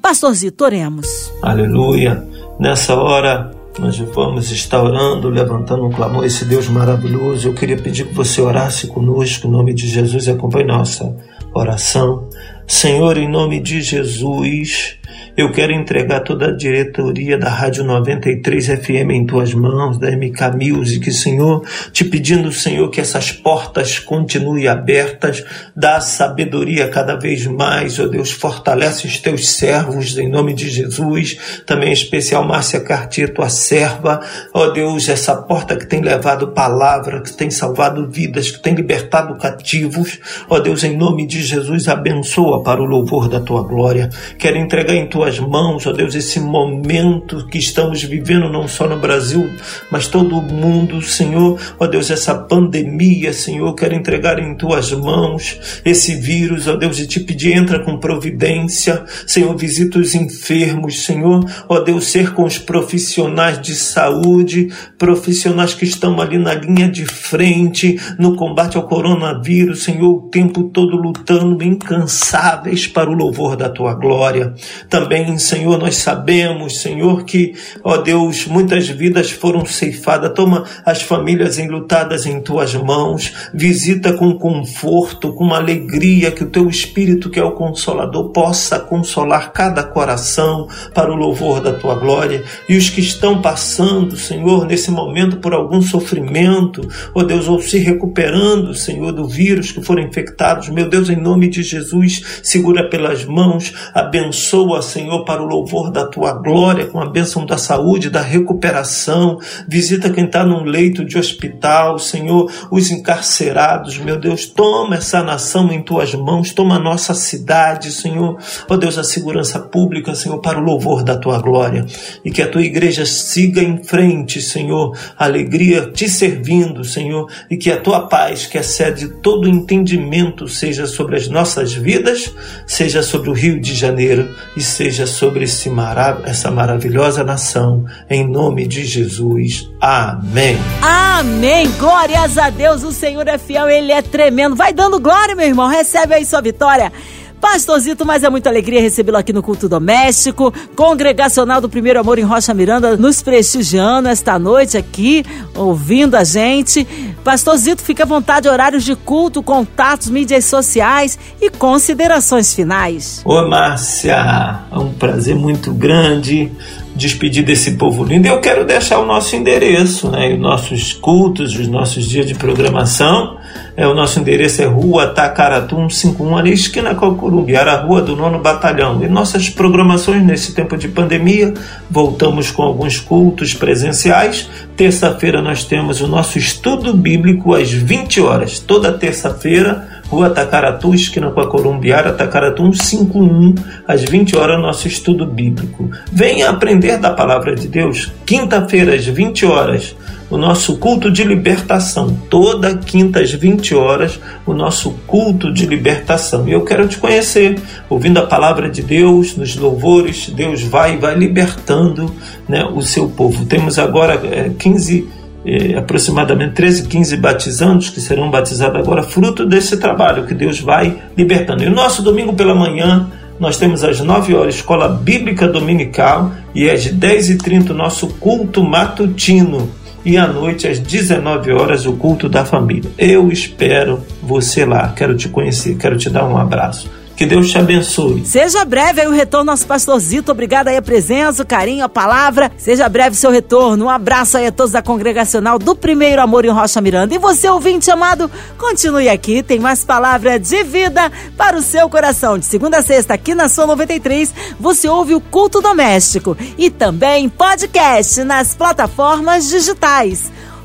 Pastor 0.02 0.34
Zito, 0.34 0.64
oremos. 0.64 1.30
Aleluia. 1.40 2.26
Nessa 2.58 2.96
hora, 2.96 3.52
nós 3.80 3.98
vamos 3.98 4.50
estar 4.50 4.82
orando, 4.82 5.28
levantando 5.28 5.84
um 5.84 5.90
clamor 5.90 6.24
esse 6.24 6.44
Deus 6.44 6.68
maravilhoso. 6.68 7.48
Eu 7.48 7.54
queria 7.54 7.76
pedir 7.76 8.06
que 8.06 8.14
você 8.14 8.40
orasse 8.40 8.86
conosco 8.88 9.46
em 9.46 9.50
nome 9.50 9.72
de 9.72 9.88
Jesus 9.88 10.26
e 10.26 10.30
acompanhe 10.30 10.66
nossa 10.66 11.16
oração. 11.54 12.28
Senhor, 12.66 13.16
em 13.16 13.28
nome 13.28 13.60
de 13.60 13.80
Jesus, 13.80 14.97
eu 15.36 15.52
quero 15.52 15.72
entregar 15.72 16.20
toda 16.20 16.48
a 16.48 16.56
diretoria 16.56 17.38
da 17.38 17.48
Rádio 17.48 17.84
93 17.84 18.66
FM 18.66 19.10
em 19.12 19.24
tuas 19.26 19.54
mãos, 19.54 19.98
da 19.98 20.10
MK 20.10 20.56
Music, 20.60 21.12
Senhor, 21.12 21.64
te 21.92 22.04
pedindo, 22.04 22.50
Senhor, 22.50 22.90
que 22.90 23.00
essas 23.00 23.30
portas 23.30 23.98
continuem 23.98 24.66
abertas, 24.66 25.44
dá 25.76 26.00
sabedoria 26.00 26.88
cada 26.88 27.14
vez 27.14 27.46
mais, 27.46 27.98
ó 27.98 28.04
oh 28.04 28.08
Deus, 28.08 28.30
fortalece 28.30 29.06
os 29.06 29.18
teus 29.18 29.50
servos 29.50 30.18
em 30.18 30.28
nome 30.28 30.54
de 30.54 30.68
Jesus, 30.68 31.62
também 31.64 31.90
em 31.90 31.92
especial 31.92 32.44
Márcia 32.44 32.80
Cartier, 32.80 33.32
tua 33.32 33.48
serva, 33.48 34.20
ó 34.52 34.64
oh 34.64 34.70
Deus, 34.72 35.08
essa 35.08 35.36
porta 35.36 35.76
que 35.76 35.86
tem 35.86 36.00
levado 36.00 36.48
palavra, 36.48 37.22
que 37.22 37.32
tem 37.32 37.50
salvado 37.50 38.08
vidas, 38.10 38.50
que 38.50 38.60
tem 38.60 38.74
libertado 38.74 39.36
cativos, 39.36 40.18
ó 40.48 40.56
oh 40.56 40.60
Deus, 40.60 40.82
em 40.82 40.96
nome 40.96 41.26
de 41.26 41.42
Jesus, 41.42 41.88
abençoa 41.88 42.62
para 42.62 42.82
o 42.82 42.84
louvor 42.84 43.28
da 43.28 43.40
tua 43.40 43.62
glória. 43.62 44.10
Quero 44.36 44.56
entregar 44.56 44.94
em 44.94 45.06
tuas 45.08 45.38
mãos, 45.38 45.86
ó 45.86 45.92
Deus, 45.92 46.14
esse 46.14 46.38
momento 46.38 47.46
que 47.46 47.58
estamos 47.58 48.02
vivendo, 48.02 48.48
não 48.48 48.68
só 48.68 48.88
no 48.88 48.98
Brasil, 48.98 49.50
mas 49.90 50.06
todo 50.06 50.38
o 50.38 50.42
mundo, 50.42 51.02
Senhor, 51.02 51.58
ó 51.78 51.86
Deus, 51.86 52.10
essa 52.10 52.34
pandemia, 52.34 53.32
Senhor, 53.32 53.74
quero 53.74 53.94
entregar 53.94 54.38
em 54.38 54.54
tuas 54.56 54.92
mãos 54.92 55.58
esse 55.84 56.14
vírus, 56.16 56.66
ó 56.66 56.76
Deus, 56.76 56.98
e 56.98 57.06
te 57.06 57.20
pedir, 57.20 57.56
entra 57.56 57.78
com 57.80 57.98
providência, 57.98 59.04
Senhor, 59.26 59.56
visita 59.56 59.98
os 59.98 60.14
enfermos, 60.14 61.04
Senhor, 61.04 61.44
ó 61.68 61.80
Deus, 61.80 62.06
ser 62.06 62.32
com 62.34 62.44
os 62.44 62.58
profissionais 62.58 63.60
de 63.60 63.74
saúde, 63.74 64.68
profissionais 64.98 65.74
que 65.74 65.84
estão 65.84 66.20
ali 66.20 66.38
na 66.38 66.54
linha 66.54 66.88
de 66.88 67.06
frente 67.06 67.98
no 68.18 68.36
combate 68.36 68.76
ao 68.76 68.86
coronavírus, 68.86 69.84
Senhor, 69.84 70.08
o 70.10 70.28
tempo 70.28 70.64
todo 70.64 70.96
lutando, 70.96 71.64
incansáveis 71.64 72.86
para 72.86 73.10
o 73.10 73.14
louvor 73.14 73.56
da 73.56 73.68
tua 73.68 73.94
glória. 73.94 74.54
Também 74.88 74.97
também, 74.98 75.38
Senhor, 75.38 75.78
nós 75.78 75.96
sabemos, 75.96 76.80
Senhor, 76.80 77.24
que, 77.24 77.54
ó 77.84 77.98
Deus, 77.98 78.46
muitas 78.46 78.88
vidas 78.88 79.30
foram 79.30 79.64
ceifadas. 79.64 80.32
Toma 80.34 80.64
as 80.84 81.02
famílias 81.02 81.56
enlutadas 81.56 82.26
em 82.26 82.40
tuas 82.40 82.74
mãos, 82.74 83.32
visita 83.54 84.12
com 84.12 84.36
conforto, 84.36 85.32
com 85.32 85.54
alegria, 85.54 86.32
que 86.32 86.42
o 86.42 86.50
teu 86.50 86.68
Espírito, 86.68 87.30
que 87.30 87.38
é 87.38 87.44
o 87.44 87.52
Consolador, 87.52 88.30
possa 88.30 88.80
consolar 88.80 89.52
cada 89.52 89.84
coração 89.84 90.66
para 90.92 91.12
o 91.12 91.16
louvor 91.16 91.60
da 91.60 91.72
tua 91.72 91.94
glória. 91.94 92.42
E 92.68 92.76
os 92.76 92.90
que 92.90 93.00
estão 93.00 93.40
passando, 93.40 94.16
Senhor, 94.16 94.66
nesse 94.66 94.90
momento 94.90 95.36
por 95.36 95.54
algum 95.54 95.80
sofrimento, 95.80 96.80
ó 97.14 97.22
Deus, 97.22 97.46
ou 97.46 97.62
se 97.62 97.78
recuperando, 97.78 98.74
Senhor, 98.74 99.12
do 99.12 99.28
vírus 99.28 99.70
que 99.70 99.80
foram 99.80 100.02
infectados, 100.02 100.68
meu 100.68 100.88
Deus, 100.88 101.08
em 101.08 101.16
nome 101.16 101.46
de 101.46 101.62
Jesus, 101.62 102.40
segura 102.42 102.88
pelas 102.88 103.24
mãos, 103.24 103.72
abençoa, 103.94 104.77
Senhor 104.82 105.08
Senhor, 105.08 105.24
para 105.24 105.42
o 105.42 105.46
louvor 105.46 105.90
da 105.90 106.06
tua 106.06 106.32
glória, 106.34 106.86
com 106.86 107.00
a 107.00 107.08
bênção 107.08 107.46
da 107.46 107.56
saúde, 107.56 108.10
da 108.10 108.20
recuperação. 108.20 109.38
Visita 109.66 110.10
quem 110.10 110.26
está 110.26 110.44
num 110.44 110.64
leito 110.64 111.02
de 111.02 111.16
hospital, 111.16 111.98
Senhor, 111.98 112.50
os 112.70 112.90
encarcerados, 112.90 113.96
meu 113.96 114.18
Deus. 114.18 114.46
Toma 114.46 114.96
essa 114.96 115.22
nação 115.22 115.72
em 115.72 115.82
tuas 115.82 116.14
mãos, 116.14 116.52
toma 116.52 116.76
a 116.76 116.78
nossa 116.78 117.14
cidade, 117.14 117.90
Senhor. 117.90 118.36
Ó 118.68 118.74
oh, 118.74 118.76
Deus, 118.76 118.98
a 118.98 119.04
segurança 119.04 119.58
pública, 119.58 120.14
Senhor, 120.14 120.38
para 120.40 120.58
o 120.58 120.62
louvor 120.62 121.02
da 121.02 121.16
tua 121.16 121.38
glória. 121.38 121.86
E 122.24 122.30
que 122.30 122.42
a 122.42 122.48
tua 122.48 122.62
igreja 122.62 123.06
siga 123.06 123.62
em 123.62 123.82
frente, 123.82 124.42
Senhor. 124.42 124.94
Alegria 125.16 125.90
te 125.90 126.08
servindo, 126.08 126.84
Senhor. 126.84 127.30
E 127.50 127.56
que 127.56 127.70
a 127.70 127.80
tua 127.80 128.08
paz, 128.08 128.46
que 128.46 128.58
excede 128.58 129.08
todo 129.22 129.48
entendimento, 129.48 130.46
seja 130.48 130.86
sobre 130.86 131.16
as 131.16 131.28
nossas 131.28 131.72
vidas, 131.72 132.34
seja 132.66 133.02
sobre 133.02 133.30
o 133.30 133.32
Rio 133.32 133.58
de 133.58 133.74
Janeiro 133.74 134.28
e 134.56 134.60
seja 134.68 135.06
sobre 135.06 135.46
marav 135.70 136.22
essa 136.24 136.50
maravilhosa 136.50 137.24
nação, 137.24 137.84
em 138.08 138.26
nome 138.26 138.66
de 138.66 138.84
Jesus. 138.84 139.68
Amém. 139.80 140.56
Amém. 140.82 141.70
Glórias 141.78 142.38
a 142.38 142.50
Deus, 142.50 142.82
o 142.82 142.92
Senhor 142.92 143.26
é 143.26 143.38
fiel, 143.38 143.68
ele 143.68 143.92
é 143.92 144.02
tremendo. 144.02 144.54
Vai 144.54 144.72
dando 144.72 145.00
glória, 145.00 145.34
meu 145.34 145.46
irmão, 145.46 145.68
recebe 145.68 146.14
aí 146.14 146.24
sua 146.24 146.40
vitória. 146.40 146.92
Pastorzito, 147.40 148.04
mas 148.04 148.24
é 148.24 148.30
muita 148.30 148.48
alegria 148.48 148.80
recebê-lo 148.80 149.16
aqui 149.16 149.32
no 149.32 149.42
culto 149.42 149.68
doméstico, 149.68 150.52
congregacional 150.74 151.60
do 151.60 151.68
Primeiro 151.68 152.00
Amor 152.00 152.18
em 152.18 152.22
Rocha 152.22 152.52
Miranda, 152.52 152.96
nos 152.96 153.22
prestigiando 153.22 154.08
esta 154.08 154.38
noite 154.38 154.76
aqui, 154.76 155.24
ouvindo 155.54 156.16
a 156.16 156.24
gente. 156.24 156.86
Pastorzito, 157.22 157.82
fica 157.82 158.02
à 158.02 158.06
vontade, 158.06 158.48
horários 158.48 158.84
de 158.84 158.96
culto, 158.96 159.42
contatos, 159.42 160.10
mídias 160.10 160.44
sociais 160.44 161.18
e 161.40 161.48
considerações 161.50 162.54
finais. 162.54 163.22
Ô 163.24 163.48
Márcia, 163.48 164.60
é 164.70 164.78
um 164.78 164.92
prazer 164.92 165.36
muito 165.36 165.72
grande 165.72 166.50
despedir 166.94 167.44
desse 167.44 167.72
povo 167.72 168.02
lindo. 168.02 168.26
Eu 168.26 168.40
quero 168.40 168.66
deixar 168.66 168.98
o 168.98 169.06
nosso 169.06 169.36
endereço, 169.36 170.10
né? 170.10 170.34
Os 170.34 170.40
nossos 170.40 170.92
cultos, 170.92 171.54
os 171.54 171.68
nossos 171.68 172.04
dias 172.04 172.26
de 172.26 172.34
programação. 172.34 173.37
É, 173.76 173.86
o 173.86 173.94
nosso 173.94 174.18
endereço 174.18 174.60
é 174.60 174.64
Rua 174.64 175.06
Tacaratu 175.06 175.76
151, 175.76 176.36
ali 176.36 176.52
esquina 176.52 176.94
com 176.94 177.06
a 177.06 177.14
Corumbiara, 177.14 177.76
Rua 177.76 178.02
do 178.02 178.16
Nono 178.16 178.40
Batalhão. 178.40 179.02
E 179.04 179.08
nossas 179.08 179.48
programações 179.48 180.24
nesse 180.24 180.52
tempo 180.52 180.76
de 180.76 180.88
pandemia, 180.88 181.54
voltamos 181.88 182.50
com 182.50 182.62
alguns 182.62 182.98
cultos 182.98 183.54
presenciais. 183.54 184.48
Terça-feira 184.76 185.40
nós 185.40 185.64
temos 185.64 186.00
o 186.00 186.08
nosso 186.08 186.38
estudo 186.38 186.92
bíblico 186.92 187.54
às 187.54 187.70
20 187.70 188.20
horas. 188.20 188.58
Toda 188.58 188.92
terça-feira 188.92 189.98
Rua 190.10 190.30
Tacaratu, 190.30 190.94
esquina 190.94 191.30
com 191.30 191.40
a 191.40 192.12
Tacaratu 192.12 192.72
151, 192.72 193.54
às 193.86 194.02
20 194.02 194.36
horas, 194.36 194.60
nosso 194.60 194.88
estudo 194.88 195.26
bíblico. 195.26 195.90
Venha 196.10 196.48
aprender 196.48 196.96
da 196.98 197.10
palavra 197.10 197.54
de 197.54 197.68
Deus. 197.68 198.10
Quinta-feira, 198.24 198.94
às 198.94 199.06
20 199.06 199.44
horas, 199.44 199.94
o 200.30 200.36
nosso 200.36 200.76
culto 200.76 201.10
de 201.10 201.24
libertação. 201.24 202.16
Toda 202.28 202.76
quinta, 202.76 203.20
às 203.20 203.32
20 203.32 203.74
horas, 203.74 204.20
o 204.46 204.52
nosso 204.52 204.92
culto 205.06 205.52
de 205.52 205.66
libertação. 205.66 206.48
E 206.48 206.52
eu 206.52 206.64
quero 206.64 206.86
te 206.86 206.98
conhecer, 206.98 207.58
ouvindo 207.88 208.18
a 208.18 208.26
palavra 208.26 208.68
de 208.68 208.82
Deus, 208.82 209.36
nos 209.36 209.56
louvores, 209.56 210.30
Deus 210.30 210.62
vai 210.62 210.96
vai 210.96 211.14
libertando 211.14 212.14
né, 212.48 212.64
o 212.64 212.82
seu 212.82 213.08
povo. 213.08 213.46
Temos 213.46 213.78
agora 213.78 214.14
é, 214.14 214.50
15 214.58 215.08
eh, 215.44 215.78
aproximadamente 215.78 216.54
13, 216.54 216.88
15 216.88 217.16
batizandos 217.16 217.90
que 217.90 218.00
serão 218.00 218.30
batizados 218.30 218.78
agora, 218.78 219.02
fruto 219.02 219.46
desse 219.46 219.76
trabalho 219.76 220.26
que 220.26 220.34
Deus 220.34 220.60
vai 220.60 220.98
libertando. 221.16 221.62
E 221.62 221.66
o 221.66 221.74
nosso 221.74 222.02
domingo 222.02 222.34
pela 222.34 222.54
manhã, 222.54 223.08
nós 223.38 223.56
temos 223.56 223.84
às 223.84 224.00
9 224.00 224.34
horas 224.34 224.56
Escola 224.56 224.88
Bíblica 224.88 225.46
Dominical 225.46 226.32
e 226.54 226.68
às 226.68 226.86
10h30 226.86 227.70
o 227.70 227.74
nosso 227.74 228.08
culto 228.08 228.64
matutino. 228.64 229.70
E 230.04 230.16
à 230.16 230.26
noite, 230.26 230.66
às 230.66 230.78
19 230.78 231.52
horas, 231.52 231.86
o 231.86 231.92
culto 231.94 232.28
da 232.28 232.44
família. 232.44 232.90
Eu 232.96 233.30
espero 233.30 234.00
você 234.22 234.64
lá. 234.64 234.92
Quero 234.96 235.16
te 235.16 235.28
conhecer, 235.28 235.76
quero 235.76 235.96
te 235.96 236.08
dar 236.08 236.26
um 236.26 236.36
abraço. 236.36 236.90
Que 237.18 237.26
Deus 237.26 237.50
te 237.50 237.58
abençoe. 237.58 238.24
Seja 238.24 238.64
breve 238.64 239.00
aí 239.00 239.08
o 239.08 239.10
retorno, 239.10 239.50
nosso 239.50 239.66
pastorzito. 239.66 240.30
Obrigado 240.30 240.68
aí 240.68 240.76
a 240.76 240.82
presença, 240.82 241.42
o 241.42 241.46
carinho, 241.46 241.84
a 241.84 241.88
palavra. 241.88 242.48
Seja 242.56 242.88
breve 242.88 243.16
seu 243.16 243.32
retorno. 243.32 243.86
Um 243.86 243.90
abraço 243.90 244.36
aí 244.36 244.46
a 244.46 244.52
todos 244.52 244.70
da 244.70 244.80
congregacional 244.80 245.58
do 245.58 245.74
Primeiro 245.74 246.22
Amor 246.22 246.44
em 246.44 246.50
Rocha 246.50 246.80
Miranda. 246.80 247.12
E 247.12 247.18
você, 247.18 247.48
ouvinte 247.48 247.90
amado, 247.90 248.30
continue 248.56 249.08
aqui. 249.08 249.42
Tem 249.42 249.58
mais 249.58 249.82
palavra 249.82 250.38
de 250.38 250.62
vida 250.62 251.10
para 251.36 251.56
o 251.56 251.62
seu 251.62 251.90
coração. 251.90 252.38
De 252.38 252.44
segunda 252.44 252.78
a 252.78 252.82
sexta, 252.82 253.14
aqui 253.14 253.34
na 253.34 253.48
sua 253.48 253.66
93, 253.66 254.32
você 254.60 254.88
ouve 254.88 255.16
o 255.16 255.20
culto 255.20 255.60
doméstico 255.60 256.36
e 256.56 256.70
também 256.70 257.28
podcast 257.28 258.22
nas 258.22 258.54
plataformas 258.54 259.48
digitais. 259.48 260.30